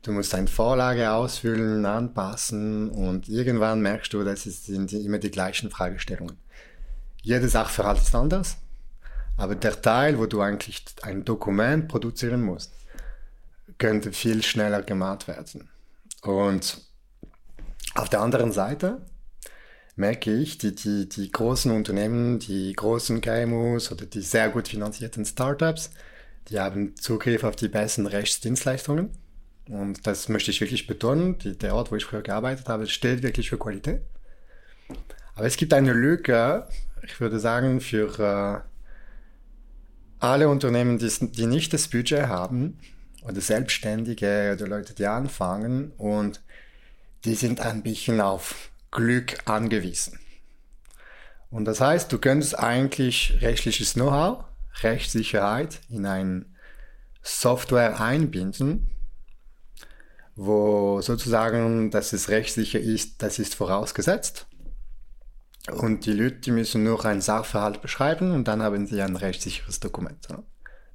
du 0.01 0.11
musst 0.11 0.35
eine 0.35 0.47
Vorlage 0.47 1.11
ausfüllen, 1.11 1.85
anpassen 1.85 2.89
und 2.89 3.29
irgendwann 3.29 3.81
merkst 3.81 4.13
du, 4.13 4.23
das 4.23 4.43
sind 4.43 4.91
immer 4.91 5.17
die 5.17 5.31
gleichen 5.31 5.71
Fragestellungen. 5.71 6.37
Jede 7.21 7.47
Sachverhalt 7.49 7.99
ist 7.99 8.15
anders, 8.15 8.57
aber 9.37 9.55
der 9.55 9.81
Teil, 9.81 10.19
wo 10.19 10.25
du 10.25 10.41
eigentlich 10.41 10.83
ein 11.01 11.23
Dokument 11.23 11.87
produzieren 11.87 12.43
musst, 12.43 12.73
könnte 13.77 14.11
viel 14.11 14.43
schneller 14.43 14.83
gemacht 14.83 15.27
werden. 15.27 15.69
Und 16.21 16.81
auf 17.95 18.09
der 18.09 18.21
anderen 18.21 18.51
Seite 18.51 19.01
merke 19.99 20.33
ich, 20.33 20.57
die, 20.57 20.73
die, 20.73 21.07
die 21.07 21.31
großen 21.31 21.71
Unternehmen, 21.71 22.39
die 22.39 22.73
großen 22.73 23.21
KMUs 23.21 23.91
oder 23.91 24.05
die 24.05 24.21
sehr 24.21 24.49
gut 24.49 24.67
finanzierten 24.67 25.25
Startups, 25.25 25.91
die 26.49 26.59
haben 26.59 26.95
Zugriff 26.95 27.43
auf 27.43 27.55
die 27.55 27.67
besten 27.67 28.05
Rechtsdienstleistungen. 28.07 29.11
Und 29.67 30.07
das 30.07 30.29
möchte 30.29 30.49
ich 30.51 30.61
wirklich 30.61 30.87
betonen. 30.87 31.37
Die, 31.37 31.57
der 31.57 31.75
Ort, 31.75 31.91
wo 31.91 31.95
ich 31.95 32.05
früher 32.05 32.23
gearbeitet 32.23 32.67
habe, 32.67 32.87
steht 32.87 33.21
wirklich 33.21 33.49
für 33.49 33.59
Qualität. 33.59 34.01
Aber 35.35 35.45
es 35.45 35.57
gibt 35.57 35.73
eine 35.73 35.93
Lücke, 35.93 36.67
ich 37.03 37.19
würde 37.21 37.39
sagen, 37.39 37.79
für 37.79 38.19
äh, 38.19 38.61
alle 40.19 40.49
Unternehmen, 40.49 40.97
die, 40.97 41.09
die 41.31 41.45
nicht 41.45 41.71
das 41.73 41.87
Budget 41.87 42.27
haben, 42.27 42.79
oder 43.23 43.41
Selbstständige 43.41 44.55
oder 44.55 44.67
Leute, 44.67 44.93
die 44.93 45.05
anfangen 45.05 45.91
und 45.97 46.41
die 47.25 47.35
sind 47.35 47.59
ein 47.59 47.83
bisschen 47.83 48.21
auf 48.21 48.71
Glück 48.91 49.37
angewiesen. 49.45 50.19
Und 51.51 51.65
das 51.65 51.81
heißt, 51.81 52.11
du 52.11 52.19
könntest 52.19 52.57
eigentlich 52.57 53.37
rechtliches 53.41 53.93
Know-how, 53.93 54.45
Rechtssicherheit 54.81 55.81
in 55.89 56.05
ein 56.05 56.55
Software 57.21 57.99
einbinden, 57.99 58.89
wo 60.35 61.01
sozusagen, 61.01 61.91
dass 61.91 62.13
es 62.13 62.29
rechtssicher 62.29 62.79
ist, 62.79 63.21
das 63.21 63.39
ist 63.39 63.55
vorausgesetzt. 63.55 64.47
Und 65.71 66.05
die 66.05 66.13
Leute, 66.13 66.51
müssen 66.51 66.83
nur 66.83 67.03
einen 67.05 67.21
Sachverhalt 67.21 67.81
beschreiben 67.81 68.31
und 68.31 68.47
dann 68.47 68.61
haben 68.61 68.87
sie 68.87 69.01
ein 69.01 69.15
rechtssicheres 69.15 69.79
Dokument. 69.79 70.27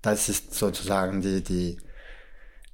Das 0.03 0.29
ist 0.29 0.55
sozusagen 0.55 1.21
die, 1.21 1.43
die, 1.43 1.79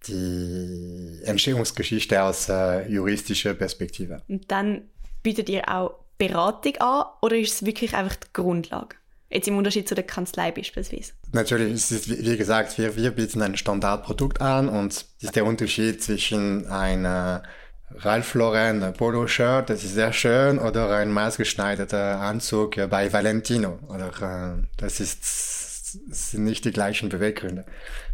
die 0.06 1.20
Entstehungsgeschichte 1.24 2.22
aus 2.22 2.48
äh, 2.48 2.88
juristischer 2.88 3.54
Perspektive. 3.54 4.22
Und 4.28 4.50
dann 4.50 4.88
bietet 5.22 5.48
ihr 5.48 5.68
auch 5.68 5.94
Beratung 6.18 6.76
an 6.78 7.04
oder 7.22 7.36
ist 7.36 7.54
es 7.54 7.66
wirklich 7.66 7.94
einfach 7.94 8.16
die 8.16 8.28
Grundlage? 8.32 8.96
Jetzt 9.30 9.46
im 9.46 9.56
Unterschied 9.56 9.88
zu 9.88 9.94
der 9.94 10.04
Kanzlei 10.04 10.50
beispielsweise. 10.50 11.12
Natürlich 11.32 11.72
ist 11.72 11.92
es, 11.92 12.08
wie 12.08 12.36
gesagt, 12.36 12.76
wir, 12.78 12.96
wir 12.96 13.12
bieten 13.12 13.42
ein 13.42 13.56
Standardprodukt 13.56 14.40
an 14.40 14.68
und 14.68 15.06
ist 15.20 15.36
der 15.36 15.44
Unterschied 15.44 16.02
zwischen 16.02 16.66
einer 16.66 17.44
Ralph 17.92 18.34
Lauren 18.34 18.92
Polo-Shirt, 18.92 19.70
das 19.70 19.84
ist 19.84 19.94
sehr 19.94 20.12
schön, 20.12 20.58
oder 20.58 20.90
ein 20.96 21.10
maßgeschneiderter 21.10 22.20
Anzug 22.20 22.76
bei 22.88 23.12
Valentino. 23.12 23.78
Oder, 23.88 24.58
äh, 24.58 24.66
das 24.76 25.00
ist, 25.00 25.92
sind 25.92 26.44
nicht 26.44 26.64
die 26.64 26.72
gleichen 26.72 27.08
Beweggründe. 27.08 27.64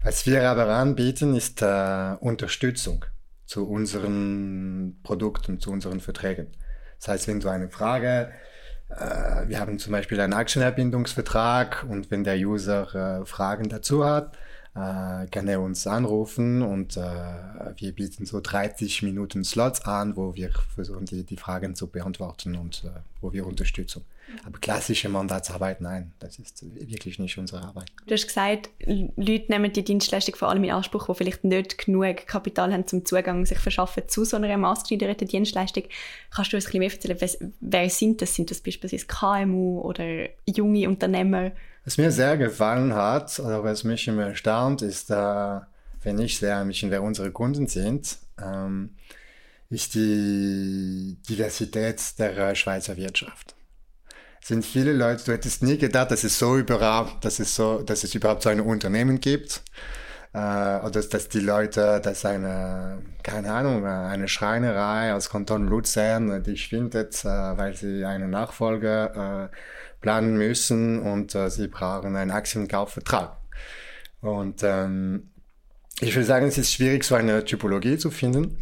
Was 0.02 0.26
wir 0.26 0.48
aber 0.48 0.68
anbieten, 0.68 1.34
ist 1.34 1.62
äh, 1.62 2.14
Unterstützung 2.20 3.04
zu 3.44 3.68
unseren 3.68 4.98
Produkten, 5.02 5.60
zu 5.60 5.70
unseren 5.70 6.00
Verträgen. 6.00 6.48
Das 6.98 7.08
heißt, 7.08 7.28
wenn 7.28 7.40
du 7.40 7.48
eine 7.48 7.68
Frage, 7.68 8.32
äh, 8.90 9.48
wir 9.48 9.60
haben 9.60 9.78
zum 9.78 9.92
Beispiel 9.92 10.20
einen 10.20 10.32
Aktienerbindungsvertrag 10.32 11.84
und 11.88 12.10
wenn 12.10 12.24
der 12.24 12.36
User 12.36 13.20
äh, 13.20 13.26
Fragen 13.26 13.68
dazu 13.68 14.04
hat, 14.04 14.36
kann 14.76 15.48
er 15.48 15.60
uns 15.60 15.86
anrufen 15.86 16.60
und 16.60 16.98
äh, 16.98 17.00
wir 17.76 17.92
bieten 17.92 18.26
so 18.26 18.40
30 18.40 19.02
Minuten 19.02 19.42
Slots 19.42 19.82
an, 19.86 20.16
wo 20.16 20.34
wir 20.34 20.50
versuchen, 20.74 21.06
die, 21.06 21.24
die 21.24 21.36
Fragen 21.38 21.74
zu 21.74 21.86
beantworten 21.86 22.56
und 22.56 22.84
äh, 22.84 23.00
wo 23.22 23.32
wir 23.32 23.46
Unterstützung. 23.46 24.04
Aber 24.44 24.58
klassische 24.58 25.08
Mandatsarbeit, 25.08 25.80
nein, 25.80 26.12
das 26.18 26.38
ist 26.38 26.62
wirklich 26.74 27.18
nicht 27.18 27.38
unsere 27.38 27.62
Arbeit. 27.62 27.86
Du 28.06 28.12
hast 28.12 28.26
gesagt, 28.26 28.70
Leute 28.84 29.50
nehmen 29.50 29.72
die 29.72 29.84
Dienstleistung 29.84 30.34
vor 30.34 30.48
allem 30.48 30.64
in 30.64 30.72
Anspruch, 30.72 31.06
die 31.06 31.14
vielleicht 31.14 31.44
nicht 31.44 31.78
genug 31.78 32.26
Kapital 32.26 32.72
haben, 32.72 32.86
zum 32.86 33.04
Zugang 33.04 33.46
sich 33.46 33.58
verschaffen 33.58 34.08
zu 34.08 34.24
so 34.24 34.36
einer 34.36 34.56
maßgeschneiderten 34.56 35.28
Dienstleistung. 35.28 35.84
Kannst 36.34 36.52
du 36.52 36.56
uns 36.56 36.66
ein 36.66 36.80
bisschen 36.80 37.06
mehr 37.08 37.16
erzählen, 37.18 37.52
wer 37.60 37.88
sind 37.88 38.20
das? 38.20 38.34
Sind 38.34 38.50
das 38.50 38.60
beispielsweise 38.60 39.06
KMU 39.06 39.80
oder 39.80 40.28
junge 40.44 40.88
Unternehmer? 40.88 41.52
Was 41.86 41.98
mir 41.98 42.10
sehr 42.10 42.36
gefallen 42.36 42.94
hat, 42.94 43.38
oder 43.38 43.62
was 43.62 43.84
mich 43.84 44.08
immer 44.08 44.26
erstaunt, 44.26 44.82
ist, 44.82 45.08
äh, 45.08 45.60
wenn 46.02 46.18
ich 46.18 46.36
sehr 46.36 46.58
ein 46.58 46.66
bisschen, 46.66 46.90
wer 46.90 47.00
unsere 47.00 47.30
Kunden 47.30 47.68
sind, 47.68 48.18
ähm, 48.42 48.96
ist 49.70 49.94
die 49.94 51.16
Diversität 51.28 52.18
der 52.18 52.36
äh, 52.36 52.56
Schweizer 52.56 52.96
Wirtschaft. 52.96 53.54
Es 54.42 54.48
sind 54.48 54.66
viele 54.66 54.92
Leute, 54.92 55.24
du 55.26 55.32
hättest 55.32 55.62
nie 55.62 55.78
gedacht, 55.78 56.10
dass 56.10 56.24
es 56.24 56.36
so 56.36 56.56
überhaupt, 56.56 57.24
dass 57.24 57.38
es 57.38 57.54
so, 57.54 57.80
dass 57.82 58.02
es 58.02 58.16
überhaupt 58.16 58.42
so 58.42 58.48
ein 58.48 58.60
Unternehmen 58.60 59.20
gibt. 59.20 59.62
Äh, 60.32 60.38
oder 60.38 61.02
dass 61.02 61.28
die 61.28 61.40
Leute, 61.40 62.00
dass 62.02 62.24
eine, 62.24 63.02
keine 63.22 63.52
Ahnung, 63.52 63.86
eine 63.86 64.28
Schreinerei 64.28 65.14
aus 65.14 65.30
Kanton 65.30 65.66
Luzern 65.66 66.42
dich 66.42 66.68
findet, 66.68 67.24
äh, 67.24 67.28
weil 67.28 67.74
sie 67.74 68.04
eine 68.04 68.28
Nachfolge 68.28 69.50
äh, 69.52 69.56
planen 70.00 70.36
müssen 70.36 71.00
und 71.00 71.34
äh, 71.34 71.50
sie 71.50 71.68
brauchen 71.68 72.16
einen 72.16 72.30
Aktienkaufvertrag. 72.30 73.36
Und 74.20 74.62
ähm, 74.62 75.30
ich 76.00 76.14
würde 76.14 76.26
sagen, 76.26 76.46
es 76.46 76.58
ist 76.58 76.72
schwierig, 76.72 77.04
so 77.04 77.14
eine 77.14 77.44
Typologie 77.44 77.96
zu 77.96 78.10
finden. 78.10 78.58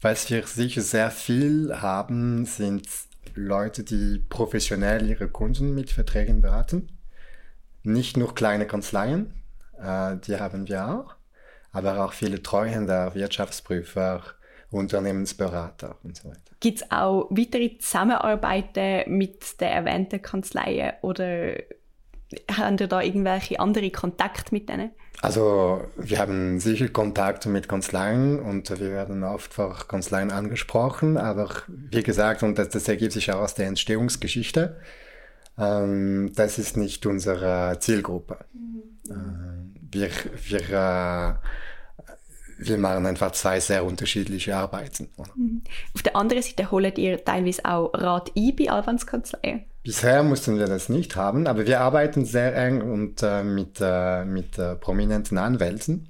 Was 0.00 0.28
wir 0.30 0.46
sicher 0.46 0.82
sehr 0.82 1.10
viel 1.10 1.74
haben, 1.80 2.44
sind 2.44 2.86
Leute, 3.34 3.84
die 3.84 4.22
professionell 4.28 5.08
ihre 5.08 5.28
Kunden 5.28 5.74
mit 5.74 5.90
Verträgen 5.90 6.42
beraten. 6.42 6.88
Nicht 7.82 8.16
nur 8.16 8.34
kleine 8.34 8.66
Kanzleien, 8.66 9.32
äh, 9.80 10.16
die 10.26 10.36
haben 10.38 10.68
wir 10.68 10.88
auch, 10.88 11.14
aber 11.72 12.04
auch 12.04 12.12
viele 12.12 12.42
Treuhänder, 12.42 13.14
Wirtschaftsprüfer, 13.14 14.22
Unternehmensberater 14.70 15.96
und 16.02 16.16
so 16.16 16.28
weiter. 16.28 16.40
Gibt 16.60 16.82
es 16.82 16.90
auch 16.90 17.28
weitere 17.30 17.78
Zusammenarbeiten 17.78 19.16
mit 19.16 19.60
den 19.60 19.68
erwähnten 19.68 20.20
Kanzleien 20.20 20.94
oder 21.02 21.54
haben 22.50 22.76
ihr 22.78 22.88
da 22.88 23.00
irgendwelche 23.00 23.60
andere 23.60 23.90
Kontakte 23.90 24.52
mit 24.52 24.68
denen? 24.68 24.90
Also 25.20 25.84
wir 25.96 26.18
haben 26.18 26.58
sicher 26.60 26.88
Kontakte 26.88 27.48
mit 27.48 27.68
Kanzleien 27.68 28.40
und 28.40 28.68
wir 28.70 28.90
werden 28.90 29.22
oft 29.22 29.54
von 29.54 29.72
Kanzleien 29.88 30.30
angesprochen, 30.30 31.16
aber 31.16 31.50
wie 31.68 32.02
gesagt, 32.02 32.42
und 32.42 32.58
das, 32.58 32.70
das 32.70 32.88
ergibt 32.88 33.12
sich 33.12 33.32
auch 33.32 33.40
aus 33.40 33.54
der 33.54 33.68
Entstehungsgeschichte, 33.68 34.80
ähm, 35.56 36.32
das 36.34 36.58
ist 36.58 36.76
nicht 36.76 37.06
unsere 37.06 37.78
Zielgruppe. 37.78 38.38
Mhm. 38.52 38.93
Äh, 39.08 39.14
wir, 39.90 40.10
wir 40.48 40.70
äh, 40.70 41.34
wir 42.58 42.78
machen 42.78 43.06
einfach 43.06 43.32
zwei 43.32 43.60
sehr 43.60 43.84
unterschiedliche 43.84 44.56
Arbeiten. 44.56 45.08
Mhm. 45.36 45.62
Auf 45.94 46.02
der 46.02 46.16
anderen 46.16 46.42
Seite 46.42 46.70
holt 46.70 46.98
ihr 46.98 47.24
teilweise 47.24 47.64
auch 47.64 47.92
Rat 47.94 48.32
ein 48.36 48.56
bei 48.56 48.70
Anwaltskanzleien? 48.70 49.64
Bisher 49.82 50.22
mussten 50.22 50.58
wir 50.58 50.66
das 50.66 50.88
nicht 50.88 51.14
haben, 51.16 51.46
aber 51.46 51.66
wir 51.66 51.80
arbeiten 51.80 52.24
sehr 52.24 52.56
eng 52.56 52.80
und, 52.80 53.22
äh, 53.22 53.42
mit, 53.42 53.78
äh, 53.80 54.24
mit 54.24 54.58
äh, 54.58 54.76
prominenten 54.76 55.36
Anwälten. 55.36 56.08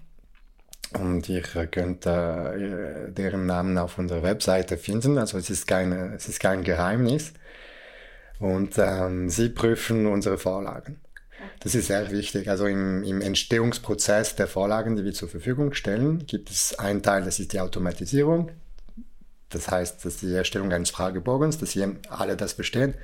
Und 1.00 1.28
ihr 1.28 1.42
könnt 1.42 2.06
äh, 2.06 3.10
deren 3.10 3.46
Namen 3.46 3.76
auf 3.78 3.98
unserer 3.98 4.22
Webseite 4.22 4.76
finden. 4.76 5.18
Also 5.18 5.38
es 5.38 5.50
ist, 5.50 5.66
keine, 5.66 6.14
es 6.14 6.28
ist 6.28 6.38
kein 6.38 6.62
Geheimnis. 6.62 7.32
Und 8.38 8.74
ähm, 8.78 9.28
sie 9.28 9.48
prüfen 9.48 10.06
unsere 10.06 10.38
Vorlagen. 10.38 11.00
Das 11.60 11.74
ist 11.74 11.86
sehr 11.86 12.10
wichtig. 12.10 12.48
Also 12.48 12.66
im, 12.66 13.02
im 13.04 13.20
Entstehungsprozess 13.20 14.36
der 14.36 14.46
Vorlagen, 14.46 14.96
die 14.96 15.04
wir 15.04 15.12
zur 15.12 15.28
Verfügung 15.28 15.74
stellen, 15.74 16.26
gibt 16.26 16.50
es 16.50 16.78
einen 16.78 17.02
Teil, 17.02 17.24
das 17.24 17.40
ist 17.40 17.52
die 17.52 17.60
Automatisierung. 17.60 18.50
Das 19.50 19.70
heißt, 19.70 20.04
das 20.04 20.14
ist 20.14 20.22
die 20.22 20.34
Erstellung 20.34 20.72
eines 20.72 20.90
Fragebogens, 20.90 21.58
dass 21.58 21.70
hier 21.70 21.96
alle 22.08 22.36
das 22.36 22.54
verstehen. 22.54 22.94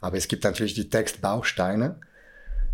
Aber 0.00 0.16
es 0.16 0.28
gibt 0.28 0.44
natürlich 0.44 0.74
die 0.74 0.88
Textbausteine, 0.88 2.00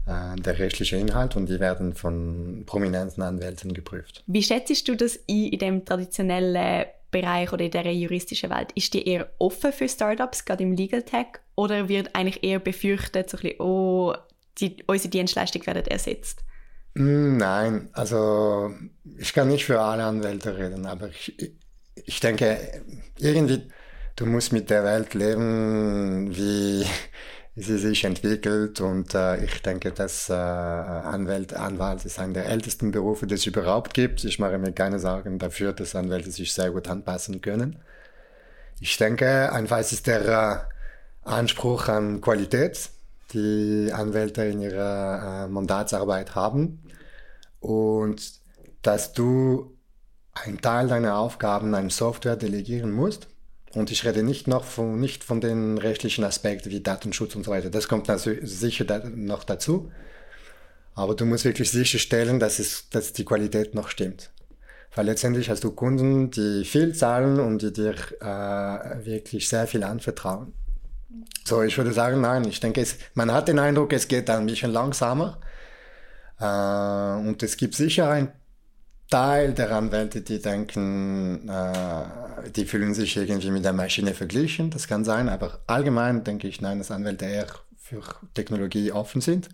äh, 0.07 0.37
der 0.37 0.59
rechtliche 0.59 0.97
Inhalt 0.97 1.37
und 1.37 1.49
die 1.49 1.59
werden 1.59 1.95
von 1.95 2.63
prominenten 2.67 3.23
Anwälten 3.23 3.75
geprüft. 3.75 4.23
Wie 4.27 4.43
schätzt 4.43 4.87
du 4.87 4.95
das 4.95 5.19
ein 5.29 5.49
in 5.49 5.59
dem 5.59 5.85
traditionellen 5.85 6.87
Bereich 7.11 7.53
oder 7.53 7.65
in 7.65 7.73
der 7.73 7.93
juristischen 7.93 8.51
Welt? 8.51 8.71
Ist 8.75 8.95
die 8.95 9.09
eher 9.09 9.29
offen 9.39 9.73
für 9.73 9.89
Startups, 9.89 10.45
gerade 10.45 10.63
im 10.63 10.73
Legal 10.73 11.03
Tech, 11.03 11.27
oder 11.57 11.89
wird 11.89 12.15
eigentlich 12.15 12.45
eher 12.45 12.61
befürchtet, 12.61 13.31
so 13.31 13.39
ein 13.39 13.43
bisschen, 13.43 13.61
oh, 13.61 14.15
die, 14.59 14.83
unsere 14.87 15.11
Dienstleistung 15.11 15.67
wird 15.67 15.89
ersetzt? 15.89 16.45
Hm, 16.97 17.37
nein, 17.37 17.91
also 17.93 18.73
ich 19.19 19.33
kann 19.35 19.49
nicht 19.49 19.67
für 19.67 19.81
alle 19.81 20.05
Anwälte 20.05 20.57
reden, 20.57 20.87
aber 20.87 21.09
ich, 21.09 21.55
ich 21.95 22.21
denke, 22.21 22.59
irgendwie, 23.19 23.69
du 24.17 24.27
musst 24.27 24.53
mit 24.53 24.71
der 24.71 24.83
Welt 24.85 25.13
leben, 25.13 26.35
wie 26.35 26.87
sie 27.57 27.79
sich 27.79 28.05
entwickelt 28.05 28.81
und 28.81 29.15
äh, 29.15 29.45
ich 29.45 29.61
denke, 29.63 29.93
dass 29.93 30.31
äh, 30.31 30.33
Anwalt, 30.33 31.55
Anwalt 31.55 32.05
ist 32.07 32.19
einer 32.19 32.35
der 32.35 32.47
ältesten 32.47 32.93
Berufe, 32.93 33.27
die 33.27 33.35
es 33.35 33.47
überhaupt 33.47 33.93
gibt. 33.95 34.25
Ich 34.25 34.39
mache 34.39 34.59
mir 34.59 34.73
keine 34.73 34.99
Sorgen 34.99 35.39
dafür, 35.39 35.73
dass 35.75 35.95
Anwälte 35.95 36.31
sich 36.31 36.53
sehr 36.53 36.71
gut 36.71 36.89
anpassen 36.89 37.41
können. 37.43 37.79
Ich 38.81 38.97
denke, 38.97 39.53
einfach 39.53 39.81
ist 39.81 40.07
der 40.07 40.69
äh, 41.25 41.29
Anspruch 41.29 41.89
an 41.89 42.21
Qualität 42.21 42.91
die 43.33 43.91
Anwälte 43.93 44.45
in 44.45 44.61
ihrer 44.61 45.45
äh, 45.45 45.49
Mandatsarbeit 45.49 46.35
haben 46.35 46.83
und 47.61 48.33
dass 48.83 49.13
du 49.13 49.77
einen 50.33 50.61
Teil 50.61 50.89
deiner 50.89 51.19
Aufgaben 51.19 51.75
an 51.75 51.91
Software 51.91 52.37
delegieren 52.37 52.93
musst. 52.93 53.29
Und 53.75 53.91
ich 53.91 54.05
rede 54.05 54.23
nicht 54.23 54.49
noch 54.49 54.65
von, 54.65 54.99
nicht 54.99 55.25
von 55.25 55.41
den 55.41 55.77
rechtlichen 55.77 56.25
Aspekten 56.25 56.71
wie 56.71 56.81
Datenschutz 56.81 57.35
und 57.35 57.45
so 57.45 57.51
weiter. 57.51 57.69
Das 57.69 57.89
kommt 57.89 58.07
sicher 58.43 58.85
da, 58.85 59.01
noch 59.05 59.45
dazu. 59.45 59.91
Aber 60.95 61.15
du 61.15 61.27
musst 61.27 61.45
wirklich 61.45 61.71
sicherstellen, 61.71 62.39
dass, 62.39 62.59
es, 62.59 62.89
dass 62.89 63.13
die 63.13 63.25
Qualität 63.25 63.75
noch 63.75 63.89
stimmt. 63.89 64.31
Weil 64.95 65.07
letztendlich 65.07 65.51
hast 65.51 65.63
du 65.63 65.73
Kunden, 65.73 66.31
die 66.31 66.65
viel 66.65 66.95
zahlen 66.95 67.39
und 67.39 67.61
die 67.61 67.73
dir 67.73 67.95
äh, 68.21 69.05
wirklich 69.05 69.47
sehr 69.47 69.67
viel 69.67 69.85
anvertrauen. 69.85 70.55
So, 71.45 71.63
ich 71.63 71.77
würde 71.79 71.93
sagen, 71.93 72.21
nein, 72.21 72.45
ich 72.45 72.61
denke, 72.61 72.81
es, 72.81 72.99
man 73.15 73.33
hat 73.33 73.49
den 73.49 73.59
Eindruck, 73.59 73.93
es 73.93 74.09
geht 74.09 74.29
ein 74.29 74.47
bisschen 74.47 74.73
langsamer. 74.73 75.39
Äh, 76.41 77.27
und 77.27 77.43
es 77.43 77.57
gibt 77.57 77.75
sicher 77.75 78.11
ein 78.11 78.33
Teil 79.09 79.53
der 79.53 79.71
Anwälte, 79.71 80.21
die 80.21 80.41
denken, 80.41 81.49
äh, 81.49 82.51
die 82.51 82.65
fühlen 82.65 82.93
sich 82.93 83.17
irgendwie 83.17 83.53
mit 83.53 83.65
der 83.65 83.73
Maschine 83.73 84.15
verglichen. 84.15 84.71
Das 84.71 84.89
kann 84.89 85.05
sein, 85.05 85.29
aber 85.29 85.61
allgemein 85.67 86.25
denke 86.25 86.49
ich, 86.49 86.61
nein, 86.61 86.79
dass 86.79 86.91
Anwälte 86.91 87.25
eher 87.25 87.47
für 87.77 88.03
Technologie 88.35 88.91
offen 88.91 89.21
sind. 89.21 89.49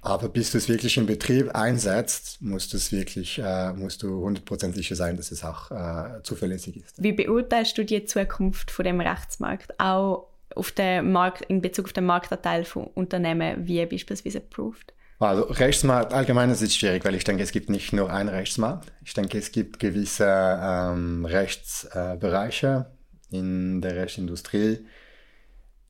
Aber 0.00 0.28
bis 0.28 0.52
du 0.52 0.58
es 0.58 0.68
wirklich 0.68 0.96
im 0.96 1.06
Betrieb 1.06 1.54
einsetzt, 1.54 2.40
musst 2.40 2.72
du 2.72 2.76
es 2.76 2.92
wirklich, 2.92 3.38
äh, 3.38 3.72
musst 3.72 4.02
du 4.02 4.20
hundertprozentig 4.20 4.78
sicher 4.78 4.96
sein, 4.96 5.16
dass 5.16 5.30
es 5.32 5.44
auch 5.44 5.70
äh, 5.70 6.22
zuverlässig 6.22 6.76
ist. 6.76 7.02
Wie 7.02 7.12
beurteilst 7.12 7.76
du 7.78 7.84
die 7.84 8.04
Zukunft 8.04 8.70
von 8.70 8.84
dem 8.84 9.00
Rechtsmarkt? 9.00 9.78
Auch 9.78 10.27
auf 10.54 10.72
den 10.72 11.12
Markt, 11.12 11.42
in 11.42 11.60
Bezug 11.60 11.86
auf 11.86 11.92
den 11.92 12.06
Marktanteil 12.06 12.64
von 12.64 12.84
Unternehmen 12.94 13.66
wie 13.66 13.84
beispielsweise 13.86 14.38
Approved? 14.38 14.92
Also 15.20 15.42
Rechtsmarkt 15.44 16.12
allgemein 16.12 16.50
ist 16.50 16.62
es 16.62 16.76
schwierig, 16.76 17.04
weil 17.04 17.16
ich 17.16 17.24
denke, 17.24 17.42
es 17.42 17.50
gibt 17.50 17.70
nicht 17.70 17.92
nur 17.92 18.12
einen 18.12 18.28
Rechtsmarkt. 18.28 18.92
Ich 19.04 19.14
denke, 19.14 19.38
es 19.38 19.50
gibt 19.50 19.80
gewisse 19.80 20.26
ähm, 20.26 21.24
Rechtsbereiche 21.24 22.86
äh, 23.32 23.36
in 23.36 23.80
der 23.80 23.96
Rechtsindustrie, 23.96 24.86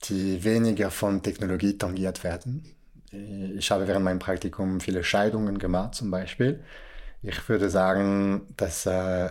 die 0.05 0.43
weniger 0.45 0.91
von 0.91 1.23
Technologie 1.23 1.77
tangiert 1.77 2.25
werden. 2.25 2.75
Ich 3.11 3.71
habe 3.71 3.87
während 3.87 4.05
meinem 4.05 4.19
Praktikum 4.19 4.81
viele 4.81 5.05
Scheidungen 5.05 5.59
gemacht, 5.59 5.95
zum 5.95 6.11
Beispiel. 6.11 6.65
Ich 7.23 7.49
würde 7.49 7.69
sagen, 7.69 8.47
dass 8.57 8.87
äh, 8.87 9.31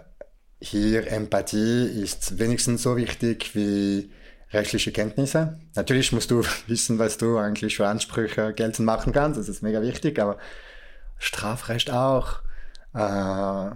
hier 0.60 1.08
Empathie 1.12 1.86
ist 1.86 2.38
wenigstens 2.38 2.84
so 2.84 2.98
wichtig 2.98 3.56
wie 3.56 4.12
rechtliche 4.52 4.92
Kenntnisse. 4.92 5.60
Natürlich 5.76 6.12
musst 6.12 6.32
du 6.32 6.44
wissen, 6.68 7.00
was 7.00 7.18
du 7.18 7.38
eigentlich 7.38 7.78
für 7.78 7.88
Ansprüche 7.88 8.54
geltend 8.54 8.86
machen 8.86 9.14
kannst. 9.14 9.40
Das 9.40 9.50
ist 9.50 9.62
mega 9.62 9.82
wichtig, 9.82 10.20
aber 10.20 10.38
Strafrecht 11.18 11.92
auch, 11.92 12.42
äh, 12.94 13.70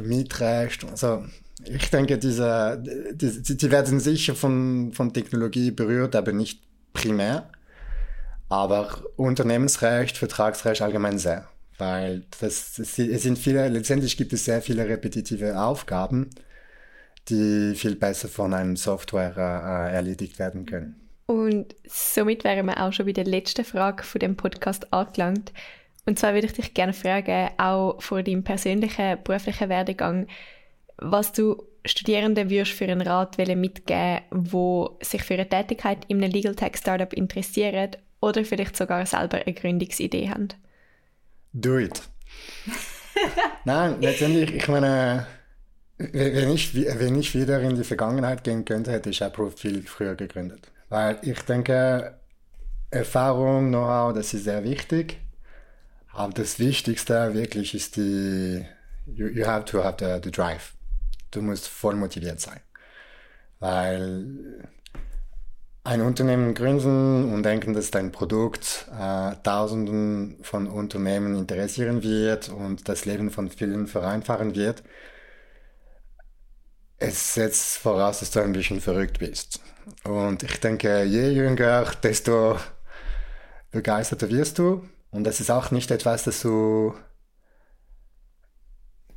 Mietrecht. 0.00 0.84
Also 0.84 1.24
ich 1.64 1.90
denke, 1.90 2.18
diese, 2.18 2.82
die, 3.12 3.56
die 3.56 3.70
werden 3.70 4.00
sicher 4.00 4.34
von, 4.34 4.92
von 4.92 5.12
Technologie 5.12 5.70
berührt, 5.70 6.16
aber 6.16 6.32
nicht 6.32 6.62
primär. 6.92 7.50
Aber 8.48 9.02
Unternehmensrecht, 9.16 10.18
Vertragsrecht 10.18 10.82
allgemein 10.82 11.18
sehr. 11.18 11.48
Weil 11.78 12.24
das, 12.40 12.78
es 12.78 12.94
sind 12.94 13.38
viele, 13.38 13.68
letztendlich 13.68 14.16
gibt 14.16 14.32
es 14.32 14.44
sehr 14.44 14.62
viele 14.62 14.86
repetitive 14.86 15.60
Aufgaben 15.60 16.30
die 17.28 17.74
viel 17.74 17.96
besser 17.96 18.28
von 18.28 18.52
einem 18.54 18.76
Software 18.76 19.36
äh, 19.36 19.94
erledigt 19.94 20.38
werden 20.38 20.66
können. 20.66 21.00
Und 21.26 21.74
somit 21.86 22.44
wären 22.44 22.66
wir 22.66 22.82
auch 22.82 22.92
schon 22.92 23.06
bei 23.06 23.12
der 23.12 23.24
letzten 23.24 23.64
Frage 23.64 24.02
von 24.02 24.18
dem 24.18 24.36
Podcast 24.36 24.92
angelangt. 24.92 25.52
Und 26.06 26.18
zwar 26.18 26.34
würde 26.34 26.46
ich 26.46 26.52
dich 26.52 26.74
gerne 26.74 26.92
fragen, 26.92 27.48
auch 27.56 28.00
vor 28.02 28.22
deinem 28.22 28.44
persönlichen 28.44 29.22
beruflichen 29.24 29.70
Werdegang, 29.70 30.26
was 30.98 31.32
du 31.32 31.62
Studierenden 31.86 32.50
würdest 32.50 32.72
für 32.72 32.84
einen 32.84 33.00
Rat 33.00 33.36
mitgeben, 33.38 34.20
wo 34.30 34.98
sich 35.02 35.22
für 35.22 35.34
eine 35.34 35.48
Tätigkeit 35.48 36.04
in 36.08 36.22
einem 36.22 36.32
Legal 36.32 36.54
Tech 36.54 36.76
Startup 36.76 37.12
interessieren 37.12 37.90
oder 38.20 38.44
vielleicht 38.44 38.76
sogar 38.76 39.04
selber 39.04 39.38
eine 39.38 39.54
Gründungsidee 39.54 40.28
haben? 40.28 40.48
Do 41.52 41.78
it. 41.78 42.02
Nein, 43.64 44.00
letztendlich, 44.00 44.54
ich 44.54 44.68
meine, 44.68 45.26
wenn 45.98 46.50
ich, 46.50 46.74
wenn 46.74 47.18
ich 47.18 47.34
wieder 47.34 47.60
in 47.60 47.76
die 47.76 47.84
Vergangenheit 47.84 48.44
gehen 48.44 48.64
könnte, 48.64 48.92
hätte 48.92 49.10
ich 49.10 49.22
Approved 49.22 49.58
viel 49.58 49.82
früher 49.82 50.14
gegründet. 50.14 50.70
Weil 50.88 51.18
ich 51.22 51.40
denke, 51.42 52.14
Erfahrung, 52.90 53.68
Know-how, 53.68 54.14
das 54.14 54.34
ist 54.34 54.44
sehr 54.44 54.64
wichtig. 54.64 55.20
Aber 56.12 56.32
das 56.32 56.58
Wichtigste 56.58 57.34
wirklich 57.34 57.74
ist 57.74 57.96
die, 57.96 58.64
you, 59.06 59.26
you 59.28 59.46
have 59.46 59.64
to 59.64 59.82
have 59.82 59.96
the, 59.98 60.20
the 60.22 60.30
drive. 60.30 60.74
Du 61.30 61.42
musst 61.42 61.68
voll 61.68 61.96
motiviert 61.96 62.40
sein. 62.40 62.60
Weil 63.58 64.64
ein 65.82 66.00
Unternehmen 66.00 66.54
gründen 66.54 67.32
und 67.32 67.42
denken, 67.42 67.74
dass 67.74 67.90
dein 67.90 68.10
Produkt 68.10 68.86
äh, 68.98 69.34
Tausenden 69.42 70.38
von 70.42 70.66
Unternehmen 70.66 71.36
interessieren 71.36 72.02
wird 72.02 72.48
und 72.48 72.88
das 72.88 73.04
Leben 73.04 73.30
von 73.30 73.50
vielen 73.50 73.86
vereinfachen 73.86 74.54
wird, 74.54 74.82
es 76.98 77.34
setzt 77.34 77.78
voraus, 77.78 78.20
dass 78.20 78.30
du 78.30 78.40
ein 78.40 78.52
bisschen 78.52 78.80
verrückt 78.80 79.18
bist. 79.18 79.60
Und 80.04 80.42
ich 80.42 80.60
denke, 80.60 81.04
je 81.04 81.28
jünger, 81.30 81.84
desto 82.02 82.58
begeisterter 83.70 84.30
wirst 84.30 84.58
du. 84.58 84.88
Und 85.10 85.24
das 85.24 85.40
ist 85.40 85.50
auch 85.50 85.70
nicht 85.70 85.90
etwas, 85.90 86.24
das 86.24 86.40
du 86.40 86.94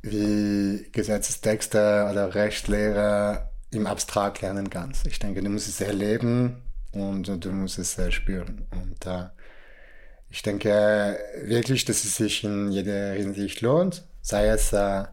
wie 0.02 0.88
Gesetzestexte 0.92 2.06
oder 2.10 2.34
Rechtslehre 2.34 3.50
im 3.70 3.86
Abstrakt 3.86 4.42
lernen 4.42 4.70
kannst. 4.70 5.06
Ich 5.06 5.18
denke, 5.18 5.42
du 5.42 5.50
musst 5.50 5.68
es 5.68 5.80
erleben 5.80 6.62
und 6.92 7.44
du 7.44 7.50
musst 7.50 7.78
es 7.78 7.96
spüren. 8.12 8.66
Und 8.70 9.06
äh, 9.06 9.28
ich 10.30 10.42
denke 10.42 11.18
wirklich, 11.42 11.84
dass 11.84 12.04
es 12.04 12.16
sich 12.16 12.44
in 12.44 12.70
jeder 12.70 13.12
Hinsicht 13.12 13.60
lohnt, 13.60 14.04
sei 14.22 14.48
es 14.48 14.72
äh, 14.72 15.04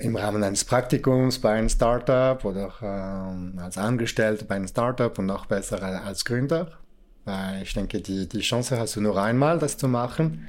im 0.00 0.16
Rahmen 0.16 0.42
eines 0.42 0.64
Praktikums 0.64 1.38
bei 1.38 1.52
einem 1.52 1.68
Startup 1.68 2.44
oder 2.44 2.72
ähm, 2.82 3.58
als 3.58 3.78
Angestellter 3.78 4.44
bei 4.44 4.56
einem 4.56 4.68
Startup 4.68 5.16
und 5.18 5.26
noch 5.26 5.46
besser 5.46 5.82
als 5.82 6.24
Gründer. 6.24 6.72
Weil 7.24 7.62
ich 7.62 7.74
denke, 7.74 8.00
die, 8.00 8.28
die 8.28 8.40
Chance 8.40 8.78
hast 8.78 8.96
du 8.96 9.00
nur 9.00 9.20
einmal, 9.20 9.58
das 9.58 9.76
zu 9.76 9.88
machen. 9.88 10.46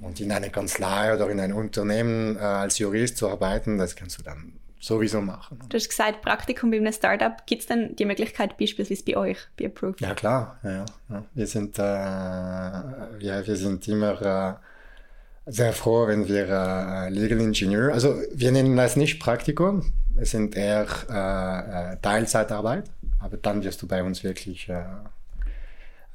Und 0.00 0.20
in 0.20 0.30
einer 0.30 0.48
Kanzlei 0.48 1.14
oder 1.14 1.28
in 1.28 1.40
einem 1.40 1.56
Unternehmen 1.56 2.36
äh, 2.36 2.40
als 2.40 2.78
Jurist 2.78 3.16
zu 3.16 3.28
arbeiten, 3.28 3.78
das 3.78 3.96
kannst 3.96 4.18
du 4.18 4.22
dann 4.22 4.52
sowieso 4.80 5.20
machen. 5.20 5.58
Du 5.68 5.76
hast 5.76 5.88
gesagt, 5.88 6.22
Praktikum 6.22 6.70
bei 6.70 6.76
einem 6.76 6.92
Startup. 6.92 7.44
Gibt 7.46 7.62
es 7.62 7.66
dann 7.66 7.96
die 7.96 8.04
Möglichkeit 8.04 8.56
beispielsweise 8.58 9.02
bei 9.04 9.16
euch, 9.16 9.38
bei 9.58 9.66
Approved? 9.66 10.00
Ja, 10.00 10.14
klar. 10.14 10.58
Ja, 10.62 10.84
ja. 11.08 11.24
Wir, 11.34 11.46
sind, 11.46 11.78
äh, 11.78 11.82
ja, 11.82 13.46
wir 13.46 13.56
sind 13.56 13.88
immer 13.88 14.22
äh, 14.22 14.54
sehr 15.48 15.72
froh, 15.72 16.06
wenn 16.06 16.28
wir 16.28 16.48
äh, 16.48 17.08
Legal 17.08 17.40
Engineer, 17.40 17.92
also 17.92 18.14
wir 18.32 18.52
nennen 18.52 18.76
das 18.76 18.96
nicht 18.96 19.18
Praktikum, 19.18 19.92
es 20.16 20.32
sind 20.32 20.56
eher 20.56 20.86
äh, 21.08 21.92
äh 21.92 21.96
Teilzeitarbeit, 22.02 22.84
aber 23.18 23.36
dann 23.38 23.62
wirst 23.64 23.80
du 23.82 23.88
bei 23.88 24.02
uns 24.02 24.22
wirklich 24.22 24.68
äh, 24.68 24.82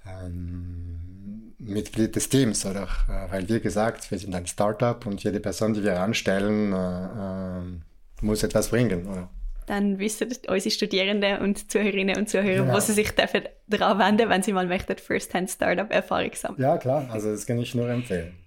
ähm, 0.07 1.53
Mitglied 1.57 2.15
des 2.15 2.29
Teams, 2.29 2.65
oder? 2.65 2.87
Äh, 3.09 3.31
weil 3.31 3.49
wie 3.49 3.59
gesagt, 3.59 4.11
wir 4.11 4.19
sind 4.19 4.35
ein 4.35 4.45
Startup 4.45 5.05
und 5.05 5.23
jede 5.23 5.39
Person, 5.39 5.73
die 5.73 5.83
wir 5.83 5.99
anstellen, 5.99 7.81
muss 8.21 8.43
etwas 8.43 8.69
bringen, 8.69 9.07
oder? 9.07 9.29
Dann 9.65 9.97
wissen 9.97 10.27
unsere 10.49 10.71
Studierenden 10.71 11.39
und 11.39 11.71
Zuhörerinnen 11.71 12.17
und 12.17 12.27
Zuhörer, 12.29 12.65
ja. 12.65 12.73
wo 12.73 12.79
sie 12.81 12.91
sich 12.91 13.11
daran 13.15 13.99
wenden, 13.99 14.29
wenn 14.29 14.43
sie 14.43 14.51
mal 14.51 14.67
möchten, 14.67 14.97
First-Hand-Startup-Erfahrung 14.97 16.31
sammeln. 16.35 16.61
Ja, 16.61 16.77
klar, 16.77 17.07
also 17.09 17.31
das 17.31 17.45
kann 17.45 17.59
ich 17.59 17.73
nur 17.73 17.89
empfehlen. 17.89 18.42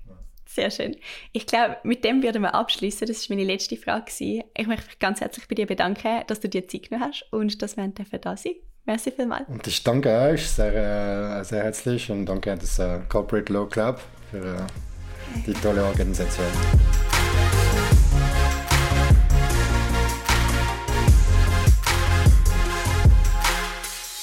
Sehr 0.46 0.70
schön. 0.70 0.96
Ich 1.32 1.46
glaube, 1.46 1.76
mit 1.82 2.04
dem 2.04 2.22
werden 2.22 2.42
wir 2.42 2.54
abschließen. 2.54 3.06
Das 3.06 3.28
war 3.28 3.36
meine 3.36 3.46
letzte 3.46 3.76
Frage. 3.76 4.10
Ich 4.18 4.66
möchte 4.66 4.86
mich 4.86 4.98
ganz 4.98 5.20
herzlich 5.20 5.46
bei 5.48 5.54
dir 5.54 5.66
bedanken, 5.66 6.22
dass 6.26 6.40
du 6.40 6.48
dir 6.48 6.66
Zeit 6.66 6.88
genommen 6.88 7.10
hast 7.10 7.26
und 7.32 7.60
dass 7.60 7.76
wir 7.76 8.18
da 8.20 8.36
sind. 8.36 8.56
Merci 8.86 9.10
vielmals. 9.10 9.48
Und 9.48 9.66
ich 9.66 9.82
danke 9.82 10.08
euch 10.08 10.48
sehr, 10.48 11.40
äh, 11.40 11.44
sehr 11.44 11.64
herzlich 11.64 12.08
und 12.10 12.26
danke 12.26 12.52
an 12.52 12.60
das 12.60 12.78
äh, 12.78 13.00
Corporate 13.08 13.52
Law 13.52 13.66
Club 13.66 14.00
für 14.30 14.54
äh, 14.54 15.42
die 15.44 15.54
tolle 15.54 15.84
Organisation. 15.84 16.46